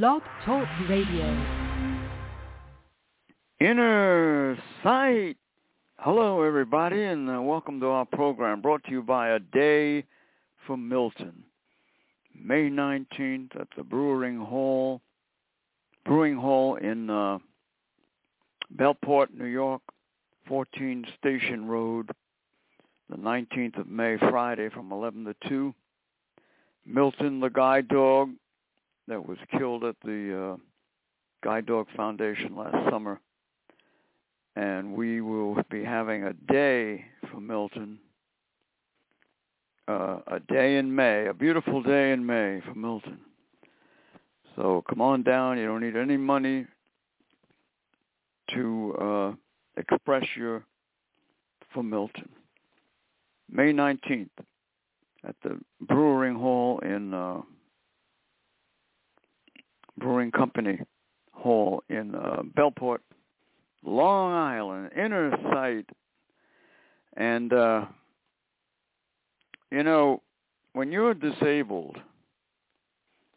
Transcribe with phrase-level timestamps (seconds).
[0.00, 1.26] Blog Talk Radio.
[3.60, 5.36] Inner Sight.
[5.98, 10.06] Hello, everybody, and uh, welcome to our program brought to you by A Day
[10.66, 11.44] for Milton.
[12.34, 15.02] May 19th at the Brewing Hall,
[16.06, 17.36] Brewing Hall in uh,
[18.74, 19.82] Bellport, New York,
[20.48, 22.10] 14 Station Road,
[23.10, 25.74] the 19th of May, Friday from 11 to 2.
[26.86, 28.30] Milton, the guide dog
[29.08, 30.56] that was killed at the uh,
[31.42, 33.20] Guide Dog Foundation last summer.
[34.54, 37.98] And we will be having a day for Milton,
[39.88, 43.18] uh, a day in May, a beautiful day in May for Milton.
[44.56, 45.58] So come on down.
[45.58, 46.66] You don't need any money
[48.54, 49.32] to uh,
[49.80, 50.64] express your
[51.72, 52.28] for Milton.
[53.50, 54.28] May 19th
[55.26, 57.40] at the Brewing Hall in uh,
[60.02, 60.80] Brewing Company
[61.32, 62.98] Hall in uh, Bellport,
[63.84, 65.86] Long Island, Inner Sight.
[67.16, 67.84] And, uh,
[69.70, 70.22] you know,
[70.72, 71.98] when you're disabled,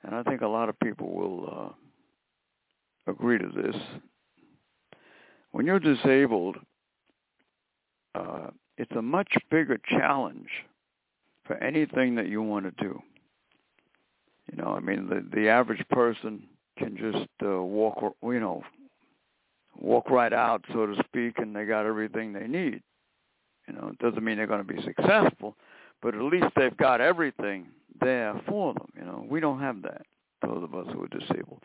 [0.04, 1.74] and I think a lot of people will
[3.08, 3.76] uh, agree to this,
[5.52, 6.58] when you're disabled,
[8.16, 8.48] uh,
[8.78, 10.50] it's a much bigger challenge
[11.46, 13.02] for anything that you want to do.
[14.52, 16.44] You know, I mean, the the average person
[16.78, 18.64] can just uh, walk, you know,
[19.78, 22.82] walk right out, so to speak, and they got everything they need.
[23.68, 25.56] You know, it doesn't mean they're going to be successful,
[26.02, 27.68] but at least they've got everything
[28.00, 28.88] there for them.
[28.98, 30.04] You know, we don't have that.
[30.42, 31.64] Those of us who are disabled.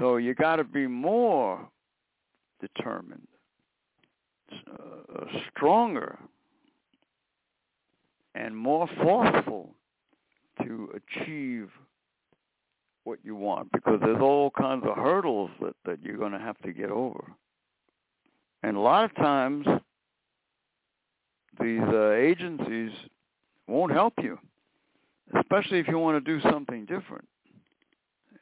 [0.00, 1.68] So you got to be more
[2.60, 3.26] determined,
[4.52, 6.18] uh, stronger,
[8.34, 9.70] and more forceful
[10.62, 11.68] to achieve
[13.04, 16.58] what you want because there's all kinds of hurdles that, that you're going to have
[16.58, 17.24] to get over.
[18.62, 19.66] And a lot of times
[21.60, 22.90] these uh, agencies
[23.66, 24.38] won't help you,
[25.38, 27.26] especially if you want to do something different.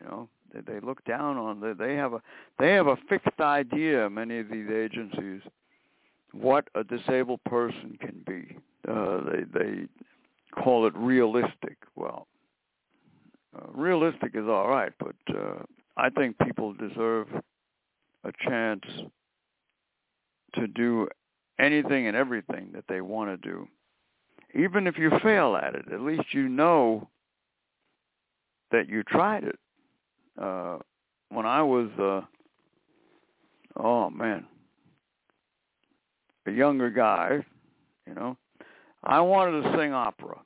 [0.00, 2.22] You know, they, they look down on they, they have a
[2.58, 4.08] they have a fixed idea.
[4.10, 5.42] Many of these agencies
[6.32, 8.56] what a disabled person can be.
[8.88, 9.88] Uh, they they
[10.62, 11.76] call it realistic.
[11.96, 12.26] Well,
[13.56, 15.62] uh, realistic is all right, but uh,
[15.96, 17.28] I think people deserve
[18.24, 18.84] a chance
[20.54, 21.08] to do
[21.58, 23.66] anything and everything that they want to do.
[24.54, 27.08] Even if you fail at it, at least you know
[28.70, 29.58] that you tried it.
[30.40, 30.78] Uh,
[31.30, 32.22] when I was, uh,
[33.76, 34.46] oh man,
[36.46, 37.44] a younger guy,
[38.06, 38.36] you know,
[39.04, 40.38] I wanted to sing opera,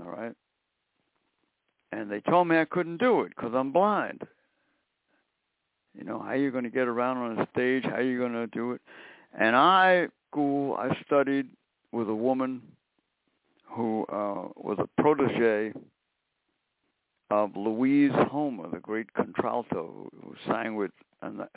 [0.00, 0.34] all right?
[1.92, 4.22] And they told me I couldn't do it because I'm blind.
[5.96, 7.84] You know, how are you going to get around on a stage?
[7.84, 8.80] How are you going to do it?
[9.38, 11.48] And I, school, I studied
[11.92, 12.62] with a woman
[13.64, 15.72] who uh, was a protege
[17.30, 20.90] of Louise Homer, the great contralto who sang with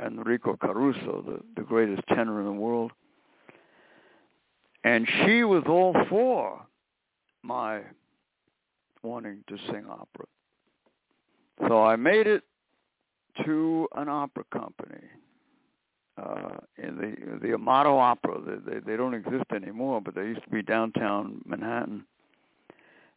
[0.03, 2.91] Enrico Caruso, the, the greatest tenor in the world.
[4.84, 6.66] And she was all for
[7.44, 7.81] my
[9.04, 10.26] wanting to sing opera.
[11.68, 12.44] So I made it
[13.46, 15.04] to an opera company.
[16.18, 20.44] Uh, in the the Amato Opera, they, they they don't exist anymore, but they used
[20.44, 22.06] to be downtown Manhattan.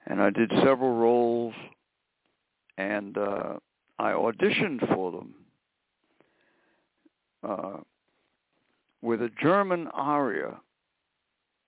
[0.07, 1.55] And I did several roles,
[2.79, 3.55] and uh,
[3.99, 5.35] I auditioned for them
[7.43, 7.79] uh,
[9.03, 10.61] with a German aria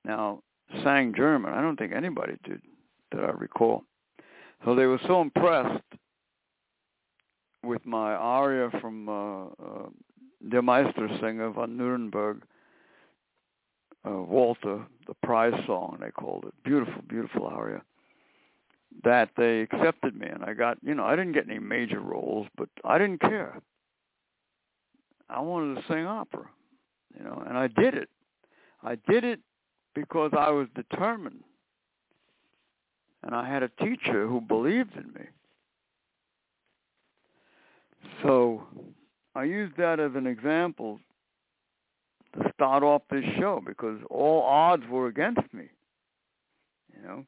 [0.04, 0.40] now
[0.82, 1.52] sang German.
[1.52, 2.62] I don't think anybody did
[3.12, 3.84] that I recall.
[4.64, 5.82] So they were so impressed
[7.62, 9.88] with my aria from uh, uh,
[10.48, 12.42] Der Meistersinger von Nuremberg,
[14.06, 16.54] uh, Walter, the prize song they called it.
[16.64, 17.82] Beautiful, beautiful aria.
[19.04, 22.46] That they accepted me, and I got, you know, I didn't get any major roles,
[22.56, 23.60] but I didn't care.
[25.28, 26.48] I wanted to sing opera,
[27.18, 28.08] you know, and I did it.
[28.82, 29.40] I did it
[29.94, 31.42] because I was determined.
[33.22, 35.26] And I had a teacher who believed in me.
[38.22, 38.62] So
[39.34, 41.00] I use that as an example
[42.34, 45.64] to start off this show because all odds were against me.
[46.94, 47.26] You know,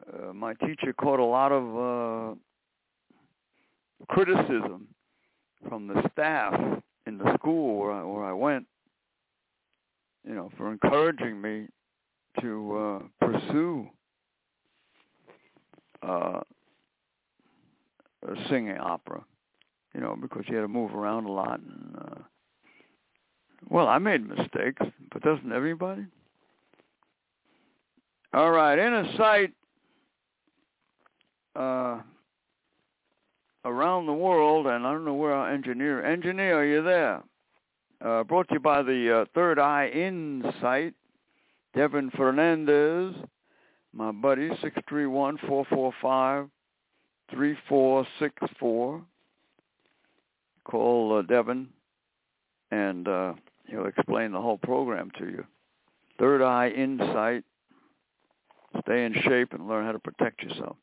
[0.00, 2.34] uh, my teacher caught a lot of uh,
[4.08, 4.88] criticism
[5.68, 6.54] from the staff
[7.06, 8.66] in the school where I, where I went
[10.26, 11.66] you know, for encouraging me
[12.40, 13.88] to uh, pursue
[16.02, 16.40] uh,
[18.48, 19.24] singing opera.
[19.94, 21.60] you know, because you had to move around a lot.
[21.60, 22.22] And uh,
[23.68, 24.82] well, I made mistakes,
[25.12, 26.06] but doesn't everybody?
[28.34, 29.52] All right, inner sight
[31.54, 32.00] uh,
[33.64, 36.04] around the world, and I don't know where our engineer.
[36.04, 37.22] Engineer, are you there?
[38.02, 40.94] Uh, brought to you by the uh, Third Eye Insight,
[41.74, 43.14] Devin Fernandez,
[43.92, 46.48] my buddy, six three one four four five
[47.30, 49.02] three four six four.
[50.64, 51.68] Call uh, Devin,
[52.70, 53.34] and uh,
[53.66, 55.44] he'll explain the whole program to you.
[56.18, 57.44] Third Eye Insight.
[58.84, 60.76] Stay in shape and learn how to protect yourself.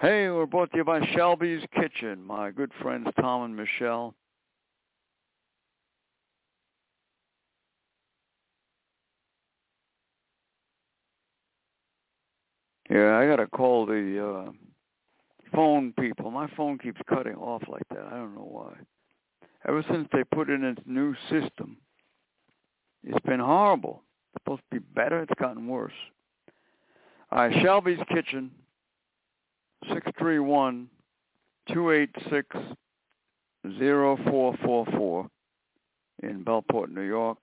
[0.00, 4.14] Hey, we're brought to you by Shelby's Kitchen, my good friends Tom and Michelle.
[12.94, 14.52] Yeah, I gotta call the uh
[15.52, 16.30] phone people.
[16.30, 18.06] My phone keeps cutting off like that.
[18.06, 18.72] I don't know why.
[19.66, 21.78] Ever since they put in its new system,
[23.02, 24.04] it's been horrible.
[24.32, 25.22] It's supposed to be better.
[25.22, 25.92] It's gotten worse.
[27.32, 28.52] All right, Shelby's Kitchen,
[29.92, 30.88] six three one
[31.72, 32.56] two eight six
[33.76, 35.28] zero four four four
[36.22, 37.38] in Bellport, New York.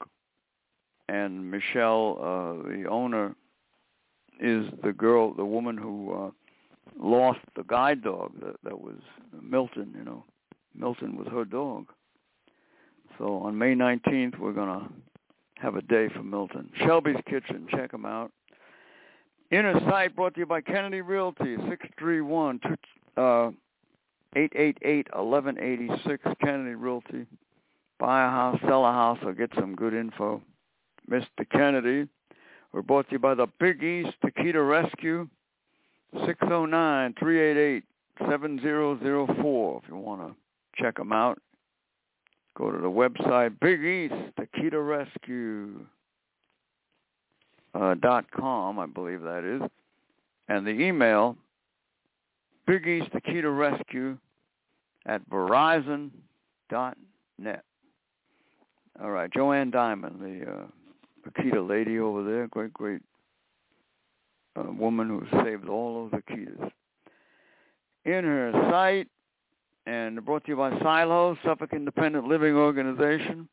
[1.10, 3.36] And Michelle, uh, the owner,
[4.42, 6.32] is the girl, the woman who uh,
[7.00, 8.98] lost the guide dog that, that was
[9.42, 9.94] Milton.
[9.98, 10.26] You know,
[10.76, 11.88] Milton was her dog.
[13.18, 14.90] So on May 19th, we're gonna
[15.60, 16.72] have a day for Milton.
[16.80, 18.32] Shelby's Kitchen, check them out.
[19.52, 22.60] Inner Sight brought to you by Kennedy Realty, 631
[23.18, 23.52] uh,
[24.36, 27.26] 888-1186, Kennedy Realty.
[28.00, 30.42] Buy a house, sell a house, or get some good info.
[31.10, 31.48] Mr.
[31.52, 32.08] Kennedy,
[32.74, 35.28] we're brought to you by the Big East Akita Rescue,
[36.16, 37.84] 609-388-7004.
[39.84, 40.36] If you want to
[40.82, 41.40] check them out,
[42.58, 45.86] go to the website, Big East Akita Rescue
[47.74, 49.62] uh, dot com, I believe that is,
[50.50, 51.38] and the email
[52.68, 54.18] Big East Akita Rescue
[55.06, 56.10] at Verizon
[56.70, 56.98] dot
[57.38, 57.64] net.
[59.02, 60.66] All right, Joanne Diamond, the uh,
[61.30, 63.02] Akita lady over there, great, great
[64.58, 66.72] uh, woman who saved all of the Akitas.
[68.06, 69.08] In her sight,
[69.86, 73.48] and brought to you by Silo, Suffolk Independent Living Organization,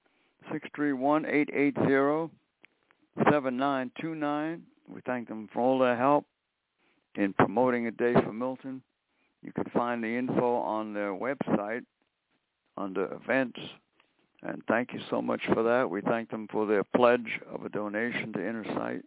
[0.53, 2.31] 631-880
[3.25, 4.63] 7929.
[4.89, 6.25] We thank them for all their help
[7.17, 8.83] in promoting a day for Milton.
[9.43, 11.85] You can find the info on their website
[12.77, 13.59] under events.
[14.43, 15.91] And thank you so much for that.
[15.91, 19.03] We thank them for their pledge of a donation to Inner Sight.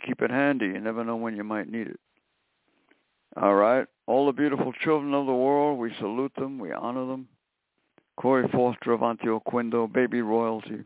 [0.05, 0.67] keep it handy.
[0.67, 2.01] You never know when you might need it.
[3.41, 3.87] All right.
[4.07, 6.59] All the beautiful children of the world, we salute them.
[6.59, 7.29] We honor them.
[8.17, 10.85] Corey Foster of Antioch Quindo, Baby Royalty,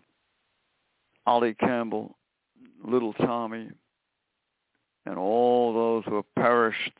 [1.26, 2.16] Ollie Campbell,
[2.84, 3.70] Little Tommy,
[5.06, 6.98] and all those who have perished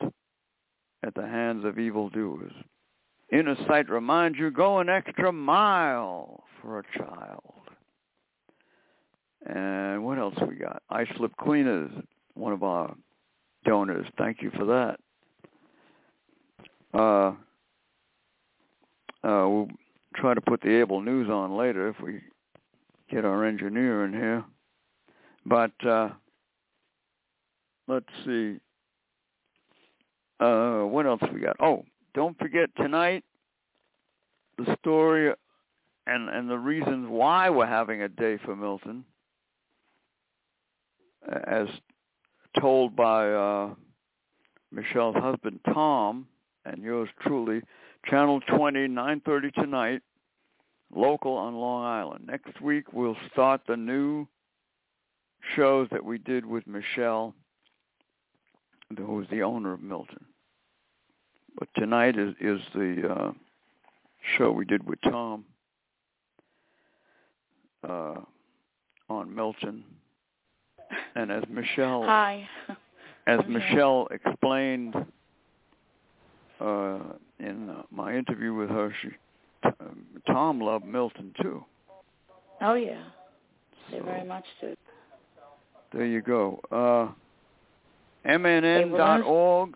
[1.03, 2.53] at the hands of evildoers.
[3.31, 7.53] Inner Sight reminds you, go an extra mile for a child.
[9.45, 10.81] And what else we got?
[10.89, 11.91] Islip Cleaners,
[12.33, 12.95] one of our
[13.65, 14.07] donors.
[14.17, 14.99] Thank you for that.
[16.93, 17.33] Uh,
[19.27, 19.67] uh, we'll
[20.15, 22.21] try to put the Able News on later if we
[23.15, 24.43] get our engineer in here.
[25.45, 26.09] But uh,
[27.87, 28.57] let's see.
[30.39, 31.55] Uh, what else we got?
[31.61, 33.23] Oh, don't forget tonight
[34.57, 35.33] the story
[36.07, 39.05] and and the reasons why we're having a day for Milton
[41.47, 41.67] as
[42.59, 43.73] told by uh,
[44.71, 46.27] Michelle's husband Tom
[46.65, 47.61] and yours truly,
[48.09, 50.01] Channel 20, 9:30 tonight,
[50.95, 52.25] local on Long Island.
[52.27, 54.27] Next week we'll start the new
[55.55, 57.33] shows that we did with Michelle,
[58.97, 60.25] who is the owner of Milton.
[61.57, 63.31] But tonight is is the uh,
[64.37, 65.45] show we did with Tom
[67.87, 68.15] uh,
[69.09, 69.83] on Milton
[71.15, 72.47] and as Michelle, hi,
[73.27, 73.49] as okay.
[73.49, 74.95] Michelle explained
[76.59, 76.99] uh,
[77.39, 79.09] in uh, my interview with her, she
[80.27, 81.63] Tom loved Milton too.
[82.61, 83.03] Oh yeah,
[83.91, 84.75] they So, very much do.
[85.93, 86.59] There you go.
[86.71, 87.11] Uh,
[88.29, 89.75] MNN.org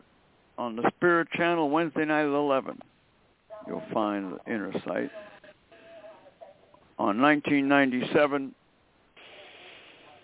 [0.58, 2.80] on the Spirit Channel Wednesday night at 11.
[3.68, 5.12] You'll find the inner sight.
[6.98, 8.54] on 1997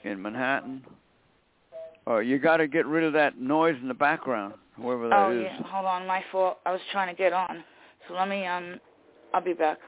[0.04, 0.84] in Manhattan.
[2.08, 5.32] Uh, you got to get rid of that noise in the background, whoever that oh,
[5.32, 5.44] is.
[5.44, 5.62] yeah.
[5.68, 6.58] Hold on, my fault.
[6.66, 7.64] I was trying to get on.
[8.08, 8.80] So let me, um,
[9.36, 9.80] I'll be back.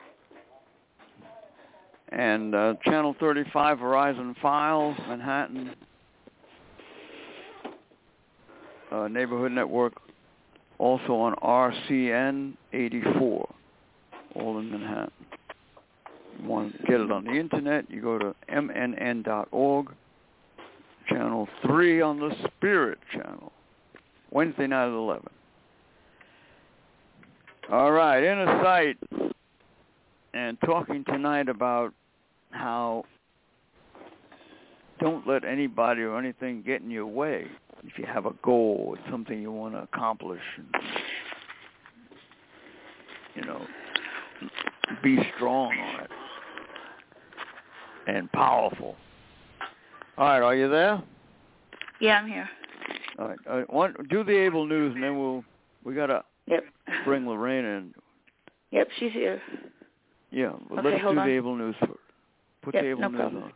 [2.09, 5.73] And uh, Channel 35, Verizon FiOS, Manhattan.
[8.91, 9.93] Uh, neighborhood Network,
[10.79, 13.53] also on RCN 84,
[14.35, 15.11] all in Manhattan.
[16.41, 19.93] You want to get it on the internet, you go to mnn.org,
[21.07, 23.53] channel 3 on the Spirit channel,
[24.29, 25.27] Wednesday night at 11.
[27.69, 28.97] All right, inner sight,
[30.37, 31.93] and talking tonight about
[32.51, 33.03] how
[34.99, 37.47] don't let anybody or anything get in your way
[37.85, 40.67] if you have a goal, it's something you want to accomplish, and,
[43.35, 43.61] you know,
[45.03, 46.09] be strong on it
[48.07, 48.95] and powerful.
[50.17, 51.01] All right, are you there?
[51.99, 52.49] Yeah, I'm here.
[53.19, 55.43] All right, all right one, do the able news, and then we'll
[55.83, 56.63] we gotta Yep.
[57.05, 57.93] bring Lorraine in.
[58.71, 59.41] Yep, she's here.
[60.31, 61.27] Yeah, well, Okay, let's hold do on.
[61.27, 61.93] the able news first.
[62.61, 63.43] Put Yep, the able no news problem.
[63.43, 63.51] on.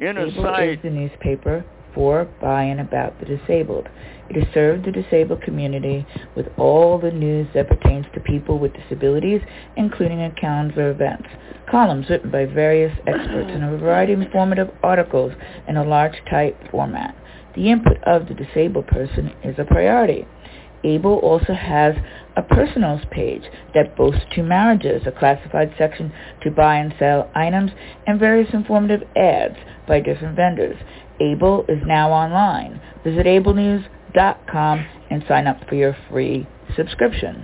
[0.00, 0.68] Inner Able sight.
[0.68, 1.64] is the newspaper
[1.94, 3.88] for, by, and about the disabled.
[4.28, 8.74] It has served the disabled community with all the news that pertains to people with
[8.74, 9.40] disabilities,
[9.76, 11.28] including accounts of events,
[11.70, 15.32] columns written by various experts, and a variety of informative articles
[15.66, 17.16] in a large type format.
[17.56, 20.26] The input of the disabled person is a priority.
[20.84, 21.94] Able also has
[22.36, 23.42] a personals page
[23.74, 27.72] that boasts two marriages, a classified section to buy and sell items,
[28.06, 29.56] and various informative ads
[29.86, 30.76] by different vendors.
[31.20, 32.80] Able is now online.
[33.04, 37.42] Visit ablenews.com and sign up for your free subscription.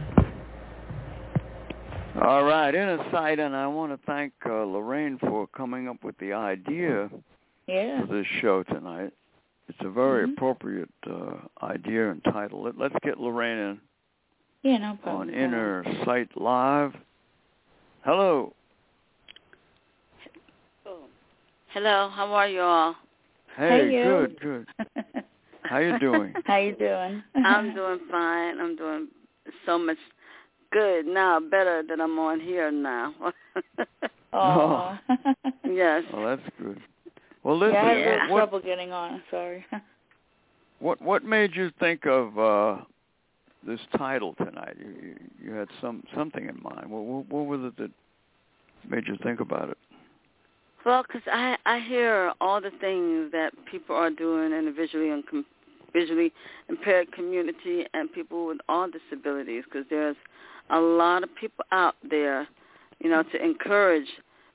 [2.22, 6.16] All right, inner sight, and I want to thank uh, Lorraine for coming up with
[6.18, 7.10] the idea
[7.66, 8.06] Yeah.
[8.06, 9.12] for this show tonight.
[9.68, 10.32] It's a very Mhm.
[10.34, 12.62] appropriate uh, idea and title.
[12.62, 13.80] Let, let's get Lorraine in
[14.62, 15.28] Yeah, no problem.
[15.28, 16.94] on Inner Sight Live.
[18.04, 18.54] Hello.
[21.68, 22.94] Hello, how are you all?
[23.56, 24.02] Hey, you.
[24.02, 24.66] good, good.
[25.64, 26.32] How you doing?
[26.44, 27.22] How you doing?
[27.34, 28.60] I'm doing fine.
[28.60, 29.08] I'm doing
[29.66, 29.98] so much
[30.70, 33.14] good now, better that I'm on here now.
[34.36, 34.98] Oh.
[35.64, 36.02] yes.
[36.12, 36.82] Oh, that's good.
[37.44, 39.22] Well, listen, yeah, I had what trouble getting on.
[39.30, 39.64] Sorry.
[40.80, 42.78] what what made you think of uh
[43.66, 44.76] this title tonight?
[44.78, 46.90] You you, you had some something in mind.
[46.90, 47.90] What, what what was it that
[48.88, 49.78] made you think about it?
[50.86, 55.10] Well, because I I hear all the things that people are doing in the visually
[55.10, 55.46] and com-
[55.92, 56.32] visually
[56.70, 59.64] impaired community and people with all disabilities.
[59.64, 60.16] Because there's
[60.70, 62.48] a lot of people out there,
[63.00, 64.08] you know, to encourage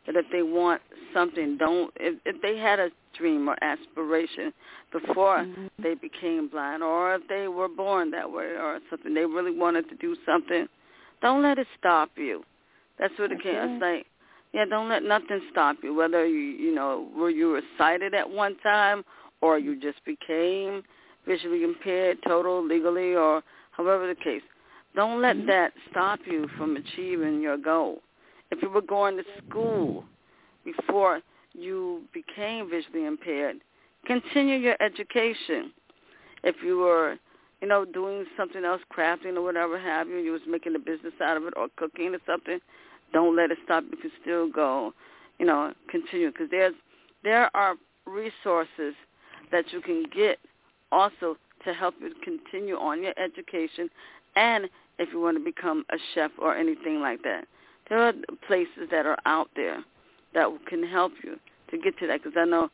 [0.09, 0.81] that if they want
[1.13, 4.51] something, don't if, if they had a dream or aspiration
[4.91, 5.69] before Mhm.
[5.83, 9.87] they became blind, or if they were born that way, or something they really wanted
[9.89, 10.67] to do something,
[11.21, 12.43] don't let it stop you.
[12.97, 13.69] That's what it can.
[13.69, 14.07] It's like
[14.51, 15.93] yeah, don't let nothing stop you.
[15.93, 19.05] Whether you you know were you were sighted at one time
[19.41, 20.83] or you just became
[21.27, 24.41] visually impaired, total legally, or however the case.
[24.95, 25.45] Don't let Mhm.
[25.47, 28.01] that stop you from achieving your goal.
[28.51, 30.03] If you were going to school
[30.65, 31.22] before
[31.53, 33.58] you became visually impaired,
[34.06, 35.72] continue your education.
[36.44, 37.18] If you were,
[37.62, 41.13] you know, doing something else, crafting or whatever have you, you was making a business
[41.22, 42.60] out of it or cooking or something,
[43.13, 43.84] don't let it stop.
[43.91, 44.94] You can still go,
[45.38, 46.74] you know, continue because there's
[47.24, 47.75] there are
[48.06, 48.94] resources
[49.51, 50.38] that you can get
[50.91, 53.89] also to help you continue on your education
[54.36, 57.46] and if you want to become a chef or anything like that.
[57.89, 58.13] There are
[58.48, 59.84] places that are out there
[60.34, 61.39] that can help you
[61.72, 62.69] to get to that because I know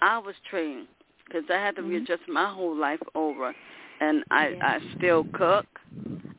[0.00, 0.88] I was trained
[1.26, 1.90] because I had to Mhm.
[1.90, 3.54] readjust my whole life over
[4.00, 4.80] and I Yeah.
[4.80, 5.66] I still cook,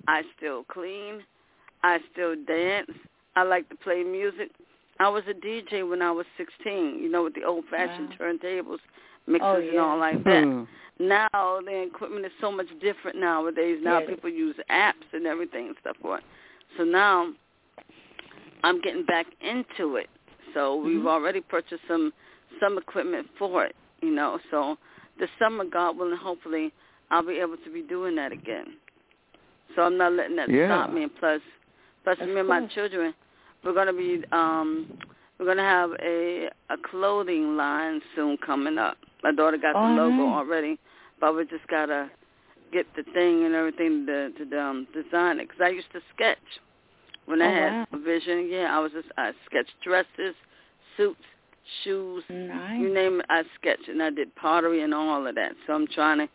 [0.08, 1.24] I still clean,
[1.84, 2.92] I still dance.
[3.36, 4.52] I like to play music.
[5.00, 8.16] I was a DJ when I was 16, you know, with the old-fashioned Wow.
[8.18, 8.80] turntables,
[9.28, 10.44] mixes Oh, and all like that.
[10.44, 10.64] Hmm.
[11.00, 13.82] Now the equipment is so much different nowadays.
[13.84, 14.06] Now Yeah.
[14.08, 16.24] people use apps and everything and stuff for it.
[16.78, 17.34] So now
[18.64, 20.10] I'm getting back into it.
[20.54, 21.08] So we've Mhm.
[21.08, 22.14] already purchased some
[22.60, 24.40] some equipment for it, you know.
[24.50, 24.78] So
[25.18, 26.72] this summer, God willing, hopefully
[27.12, 28.78] I'll be able to be doing that again.
[29.76, 30.68] So I'm not letting that Yeah.
[30.68, 31.04] stop me.
[31.04, 31.42] And plus,
[32.04, 33.14] plus Of me and my children,
[33.64, 34.88] we're gonna be um
[35.38, 38.98] we're gonna have a a clothing line soon coming up.
[39.24, 40.36] My daughter got Oh, the logo nice.
[40.38, 40.80] already,
[41.20, 42.10] but we just gotta
[42.72, 45.50] get the thing and everything to to um, design it.
[45.50, 46.38] Because I used to sketch
[47.26, 47.88] When oh, I had wow.
[47.94, 50.36] a vision, yeah, I was just I sketched dresses,
[50.98, 51.20] suits,
[51.84, 52.80] shoes, Nice.
[52.80, 55.54] you name it, I sketched, and I did pottery and all of that.
[55.66, 56.28] So I'm trying to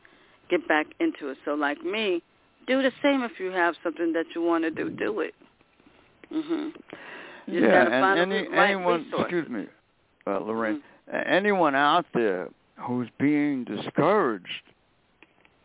[0.51, 1.39] get back into it.
[1.45, 2.23] So like me,
[2.67, 4.91] do the same if you have something that you want to do.
[4.91, 5.35] Do it.
[6.33, 6.73] Mhm.
[7.47, 9.21] You yeah, gotta and any, right anyone, resources.
[9.21, 9.67] excuse me,
[10.27, 10.83] uh, Lorraine,
[11.13, 11.33] Mm-hmm.
[11.33, 14.63] anyone out there who's being discouraged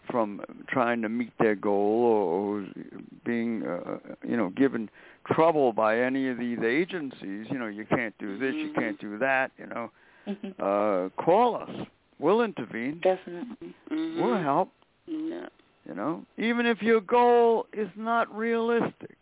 [0.10, 4.90] from trying to meet their goal or who's being, uh, you know, given
[5.28, 8.76] trouble by any of these agencies, you know, you can't do this, you Mhm.
[8.76, 9.92] can't do that, you know,
[10.28, 10.54] Mhm.
[10.60, 11.88] uh, call us.
[12.20, 13.00] We'll intervene.
[13.00, 13.74] Definitely.
[13.90, 14.22] Mhm.
[14.22, 14.72] We'll help.
[15.08, 15.48] Yeah.
[15.88, 19.18] You know, even if your goal is not realistic,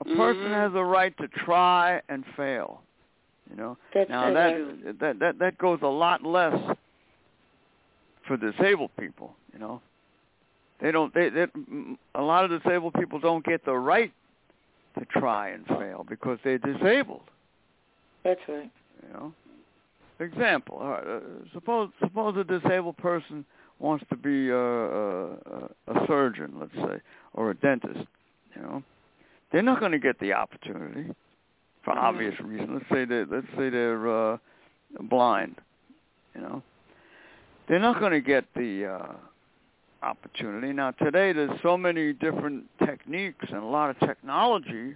[0.00, 0.54] a person Mhm.
[0.54, 2.82] has a right to try and fail.
[3.50, 6.76] You know, That's now that that that that goes a lot less
[8.24, 9.34] for disabled people.
[9.54, 9.80] You know,
[10.80, 11.14] they don't.
[11.14, 11.46] They, they
[12.14, 14.12] a lot of disabled people don't get the right
[14.98, 17.22] to try and fail because they're disabled.
[18.24, 18.70] That's right.
[19.06, 19.32] You know,
[20.20, 20.76] example.
[20.78, 21.20] All right, uh,
[21.52, 23.44] suppose suppose a disabled person
[23.78, 27.00] wants to be a, a, a surgeon, let's say,
[27.34, 28.06] or a dentist.
[28.56, 28.82] You know,
[29.52, 31.14] they're not going to get the opportunity
[31.84, 32.02] for Mhm.
[32.02, 32.70] obvious reasons.
[32.72, 34.38] Let's say they let's say they're uh,
[35.02, 35.56] blind.
[36.34, 36.62] You know,
[37.68, 39.12] they're not going to get the uh,
[40.02, 40.72] opportunity.
[40.72, 44.94] Now today, there's so many different techniques and a lot of technology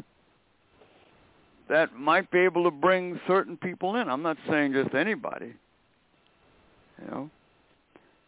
[1.69, 4.09] that might be able to bring certain people in.
[4.09, 5.55] I'm not saying just anybody,
[7.01, 7.31] you know.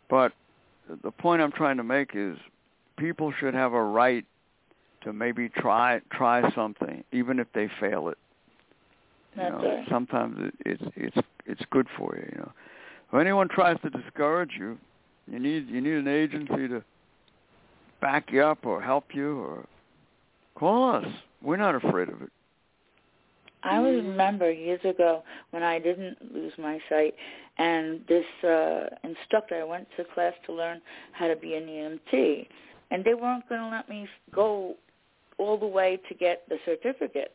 [0.08, 0.32] But
[1.02, 2.36] the point I'm trying to make is
[2.96, 4.24] people should have a right
[5.02, 8.18] to maybe try try something, even if they fail it.
[9.36, 9.88] You That's know, right.
[9.90, 12.28] sometimes it, it's it's it's good for you.
[12.32, 12.52] You know,
[13.12, 14.78] if anyone tries to discourage you,
[15.30, 16.82] you need you need an agency to
[18.00, 19.66] back you up or help you or
[20.54, 21.06] call us.
[21.42, 22.30] We're not afraid of it.
[23.62, 27.14] I remember years ago when I didn't lose my sight,
[27.56, 30.82] and this uh, instructor, I went to class to learn
[31.12, 32.46] how to be an EMT,
[32.90, 34.74] and they weren't going to let me go
[35.38, 37.32] all the way to get the certificate.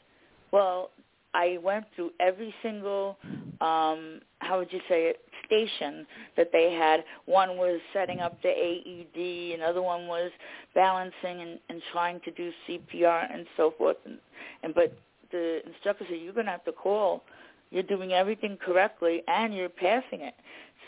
[0.52, 0.91] Well,
[1.34, 3.17] I went through every single,
[3.62, 6.06] um, how would you say it, station
[6.38, 7.04] that they had.
[7.26, 10.32] One was setting up the AED, another one was
[10.76, 13.98] balancing and, and trying to do CPR and so forth.
[14.06, 14.20] And,
[14.64, 14.98] and but
[15.32, 17.24] the instructor said, you're going to have to call.
[17.72, 20.34] You're doing everything correctly, and you're passing it.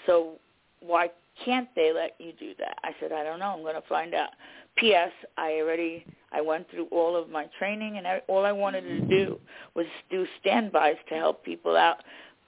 [0.08, 0.34] So
[0.80, 1.12] why
[1.46, 2.78] can't they let you do that?
[2.84, 3.54] I said, I don't know.
[3.54, 4.30] I'm going to find out.
[4.78, 5.12] P.S.
[5.38, 9.02] I already I went through all of my training, and I, all I wanted to
[9.02, 9.40] do
[9.76, 11.98] was do standbys to help people out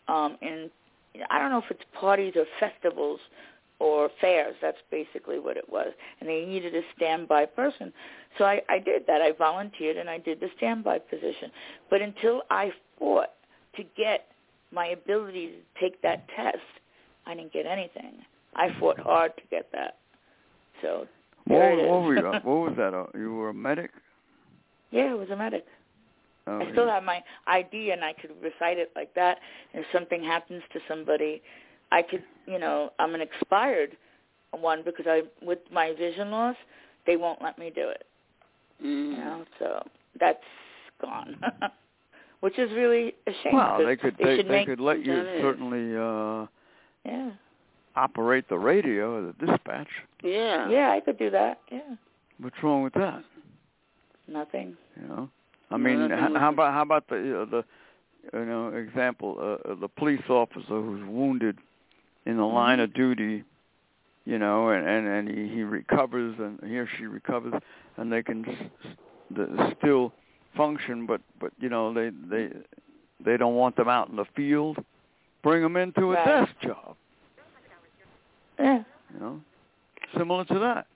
[0.08, 0.70] um, in
[1.30, 3.20] I don't know if it's parties or festivals
[3.80, 4.56] or fairs.
[4.62, 7.94] That's basically what it was, and they needed a standby person.
[8.38, 9.22] So I, I did that.
[9.22, 11.52] I volunteered and I did the standby position.
[11.90, 13.30] But until I fought
[13.76, 14.26] to get
[14.72, 16.58] my ability to take that test,
[17.26, 18.14] I didn't get anything.
[18.56, 19.98] I fought hard to get that.
[20.82, 21.08] So
[21.46, 22.22] What, what were you?
[22.44, 22.94] What was that?
[22.94, 23.92] Uh, you were a medic?
[24.92, 25.66] yeah, I was a medic.
[26.46, 29.40] Oh, I still have my ID and I could recite it like that.
[29.74, 31.42] If something happens to somebody,
[31.92, 33.96] I could, you know, I'm an expired
[34.52, 36.56] one because I, with my vision loss,
[37.06, 38.06] they won't let me do it.
[38.84, 39.12] Mhm.
[39.12, 39.84] You know, so
[40.20, 40.44] that's
[41.02, 41.38] gone,
[42.42, 43.54] which is really a shame.
[43.54, 46.48] Well, they could they, they, they could let you certainly uh
[47.06, 47.32] yeah,
[47.96, 49.88] operate the radio or the dispatch.
[50.24, 50.70] Yeah.
[50.70, 51.60] yeah, I could do that.
[51.72, 51.96] Yeah,
[52.40, 53.24] What's wrong with that?
[54.28, 54.78] nothing.
[55.00, 55.30] You know,
[55.74, 57.64] I mean, how about how about the uh, the
[58.34, 61.58] you know example uh, uh, the police officer who's wounded
[62.26, 62.84] in the line Mhm.
[62.84, 63.44] of duty,
[64.26, 67.54] you know, and and and he, he recovers and he or she recovers
[67.98, 68.96] and they can s-
[69.32, 70.14] the, still
[70.56, 72.50] function, but but you know they they
[73.26, 74.78] they don't want them out in the field.
[75.42, 76.26] Bring them into a Right.
[76.26, 76.96] desk job.
[78.60, 78.84] Yeah,
[79.14, 79.42] You know,
[80.18, 80.88] similar to that.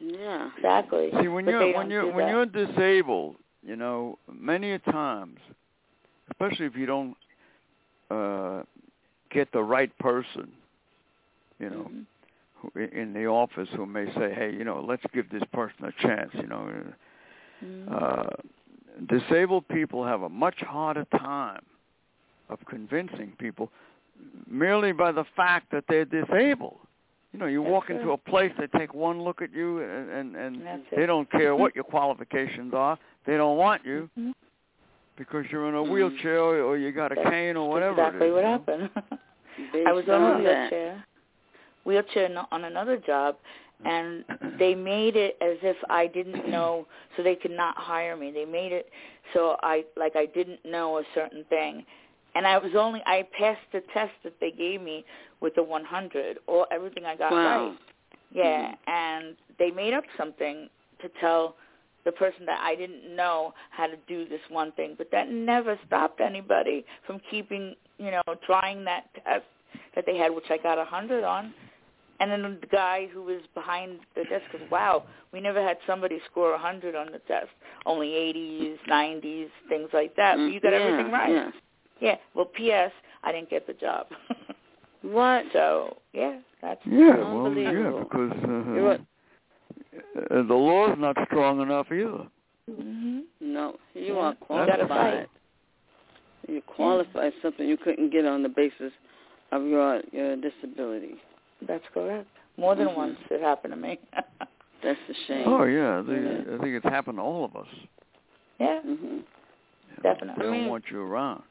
[0.00, 0.50] Yeah.
[0.56, 1.10] exactly.
[1.20, 2.30] See, when But you're when you're when that.
[2.30, 3.36] you're disabled,
[3.66, 5.38] you know, many a times,
[6.30, 7.16] especially if you don't
[8.10, 8.62] uh
[9.30, 10.48] get the right person,
[11.58, 12.04] you know, Mhm.
[12.54, 15.92] who, in the office who may say, "Hey, you know, let's give this person a
[15.92, 16.84] chance," you know.
[17.64, 17.92] Mhm.
[17.92, 18.30] Uh
[19.08, 21.64] disabled people have a much harder time
[22.48, 23.70] of convincing people
[24.46, 26.78] merely by the fact that they're disabled.
[27.32, 30.08] You know, you That's walk into a place, they take one look at you, and
[30.10, 31.06] and, and That's they it.
[31.06, 32.96] don't care what your qualifications are.
[33.26, 34.32] They don't want you Mhm.
[35.16, 35.90] because you're in a Mhm.
[35.90, 38.00] wheelchair or, or you got a cane or whatever.
[38.00, 38.90] exactly it is, what happened.
[39.86, 40.70] I was on a saw that.
[40.70, 41.04] wheelchair,
[41.84, 43.36] wheelchair on another job,
[43.84, 44.24] and
[44.58, 46.86] they made it as if I didn't know,
[47.16, 48.30] so they could not hire me.
[48.30, 48.90] They made it
[49.32, 51.84] so I like I didn't know a certain thing,
[52.34, 55.04] and I was only I passed the test that they gave me
[55.40, 57.68] with the 100, or everything I got wow.
[57.68, 57.78] right.
[58.32, 60.68] Yeah, and they made up something
[61.00, 61.56] to tell
[62.06, 65.78] the person that I didn't know how to do this one thing, but that never
[65.86, 69.44] stopped anybody from keeping, you know, trying that test
[69.94, 71.52] that they had, which I got a hundred on.
[72.20, 76.18] And then the guy who was behind the desk goes, "Wow, we never had somebody
[76.30, 77.50] score a hundred on the test.
[77.84, 80.36] Only 80s, 90s, things like that.
[80.36, 81.50] But you got yeah, everything right." Yeah.
[82.00, 82.16] Yeah.
[82.34, 82.92] Well, P.S.
[83.22, 84.06] I didn't get the job.
[85.02, 85.44] what?
[85.52, 87.98] So yeah, that's Yeah, well, yeah, Unbelievable.
[88.04, 88.32] because
[88.74, 88.98] You're uh,
[90.30, 92.26] the law's not strong enough either.
[92.68, 94.20] hmm No, you Yeah.
[94.20, 94.88] are You gotta qualified.
[94.88, 95.28] fight.
[96.48, 98.92] You qualified something you couldn't get on the basis
[99.52, 101.16] of your your disability.
[101.62, 102.28] That's correct.
[102.56, 102.96] More than Mhm.
[102.96, 103.98] once it happened to me.
[104.82, 105.44] That's a shame.
[105.48, 106.54] Oh yeah, they, Yeah.
[106.54, 107.68] I think it's happened to all of us.
[108.60, 110.34] yeah, hmm You Definitely.
[110.42, 111.42] They I don't mean- want you around.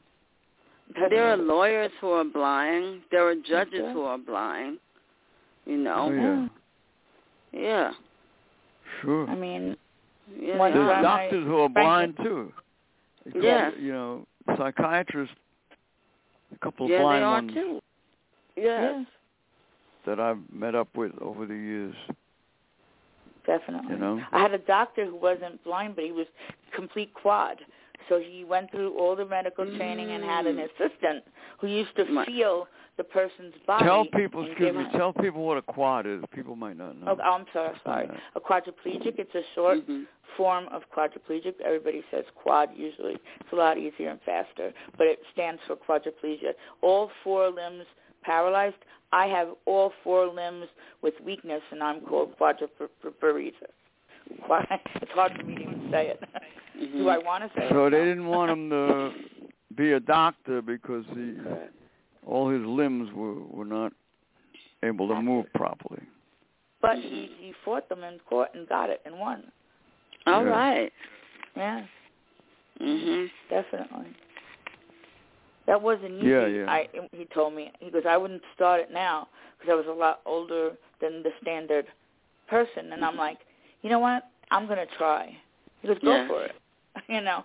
[1.10, 3.02] There are lawyers who are blind.
[3.10, 3.92] There are judges Okay.
[3.92, 4.78] who are blind.
[5.64, 5.94] You know.
[5.96, 6.48] Oh know.
[7.52, 7.92] yeah, Yeah.
[9.02, 9.28] Sure.
[9.28, 9.76] I mean,
[10.40, 10.56] Yeah.
[10.58, 11.08] One There's time are.
[11.08, 12.52] I- doctors who are Frank- blind too.
[13.24, 13.70] Because, Yeah.
[13.78, 15.34] You know, psychiatrists.
[16.52, 17.82] A couple of yeah, blind they are ones too.
[18.56, 19.06] yeah, Yes.
[20.04, 21.94] that I've met up with over the years.
[23.46, 23.92] definitely.
[23.92, 24.20] You know.
[24.32, 26.26] I had a doctor who wasn't blind, but he was
[26.72, 27.58] complete quad.
[28.08, 30.64] So he went through all the medical training and had an Mm.
[30.70, 31.24] assistant
[31.58, 33.84] who used to feel the person's body.
[33.84, 36.22] Tell people, excuse me, tell people what a quad is.
[36.34, 37.16] People might not know.
[37.18, 38.08] Oh, I'm sorry, sorry.
[38.10, 38.18] Yeah.
[38.36, 39.18] A quadriplegic.
[39.18, 40.06] It's a short Mhm.
[40.36, 41.60] form of quadriplegic.
[41.60, 43.18] Everybody says quad usually.
[43.40, 46.54] It's a lot easier and faster, but it stands for quadriplegia.
[46.80, 47.84] All four limbs
[48.22, 48.76] paralyzed.
[49.12, 50.66] I have all four limbs
[51.02, 53.52] with weakness, and I'm called quadriparesis.
[54.42, 56.20] Quad- It's hard for me to even say it.
[56.76, 56.92] Mhm.
[56.92, 57.90] Do I want to say So it?
[57.90, 59.12] they didn't want him to
[59.76, 61.72] be a doctor because he, Correct.
[62.26, 63.92] All his limbs were were not
[64.82, 66.02] able to move properly.
[66.82, 69.44] But he, he fought them in court and got it and won.
[70.26, 70.50] All Yeah.
[70.50, 70.92] right.
[71.56, 71.86] Yeah,
[72.80, 73.30] Mhm.
[73.48, 74.14] definitely.
[75.66, 76.28] That wasn't easy.
[76.28, 76.70] Yeah, yeah.
[76.70, 79.92] I he told me he goes I wouldn't start it now because I was a
[79.92, 81.86] lot older than the standard
[82.48, 83.38] person, and I'm like,
[83.82, 84.28] you know what?
[84.50, 85.36] I'm gonna try.
[85.82, 86.28] He goes, go Yeah.
[86.28, 86.54] for it.
[87.08, 87.44] You know.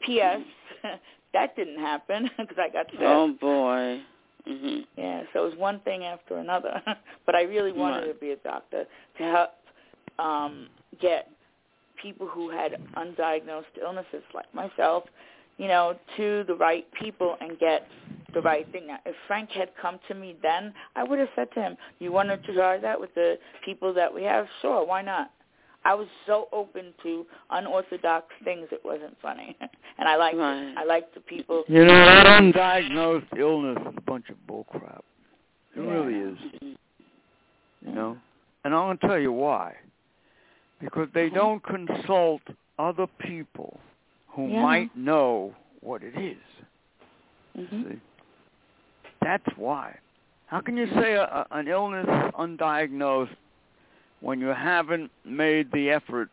[0.00, 0.40] P.S.
[1.32, 3.00] that didn't happen because I got sick.
[3.00, 4.00] Oh boy.
[4.48, 4.86] Mhm.
[4.96, 6.82] Yeah, so it was one thing after another.
[7.26, 8.14] but I really wanted Right.
[8.14, 8.86] to be a doctor
[9.18, 9.50] to help
[10.18, 10.68] um
[11.00, 11.28] get
[12.00, 15.04] people who had undiagnosed illnesses like myself,
[15.58, 17.86] you know, to the right people and get
[18.34, 18.88] the right thing.
[18.88, 22.10] Now, if Frank had come to me then, I would have said to him, "You
[22.12, 24.48] want to try that with the people that we have?
[24.60, 25.30] Sure, why not?"
[25.84, 29.56] I was so open to unorthodox things; it wasn't funny,
[29.98, 30.62] and I liked Right.
[30.62, 30.78] it.
[30.78, 31.64] I liked the people.
[31.68, 35.02] You know, that undiagnosed illness is a bunch of bullcrap.
[35.74, 35.90] It Yeah.
[35.90, 36.38] really is.
[37.84, 38.18] You know,
[38.64, 39.76] and I'm gonna tell you why.
[40.80, 41.34] Because they Mhm.
[41.34, 42.42] don't consult
[42.78, 43.80] other people
[44.28, 44.62] who Yeah.
[44.62, 46.38] might know what it is.
[47.54, 48.00] hmm See,
[49.20, 49.98] that's why.
[50.46, 53.36] How can you say a, a, an illness undiagnosed
[54.22, 56.30] when you haven't made the effort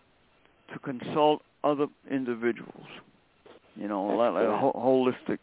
[0.71, 2.85] to consult other individuals?
[3.75, 5.39] You know, like, like holistic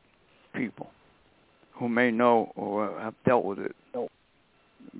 [0.54, 0.88] people
[1.72, 3.76] who may know or have dealt with it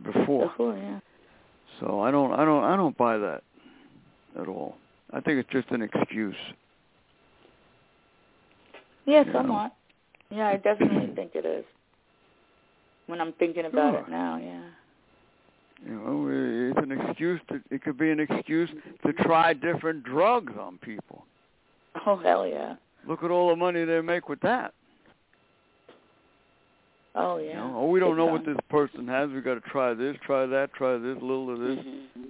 [0.04, 0.48] before.
[0.48, 1.00] Before, yeah.
[1.80, 3.42] So I don't, I don't, I don't buy that
[4.40, 4.76] at all.
[5.12, 6.34] I think it's just an excuse.
[9.06, 9.32] Yeah, Yeah.
[9.32, 9.72] somewhat.
[10.30, 11.64] Yeah, I definitely think it is.
[13.06, 14.62] When I'm thinking about it now, yeah.
[15.84, 17.60] You know, it's an excuse to.
[17.70, 18.70] It could be an excuse
[19.04, 21.24] to try different drugs on people.
[22.06, 22.76] Oh hell yeah.
[23.06, 24.72] Look at all the money they make with that.
[27.14, 27.54] Oh You yeah.
[27.60, 29.30] know, oh, we don't Big know what this person has.
[29.30, 31.84] We got to try this, try that, try this, little of this.
[31.84, 32.28] Mhm.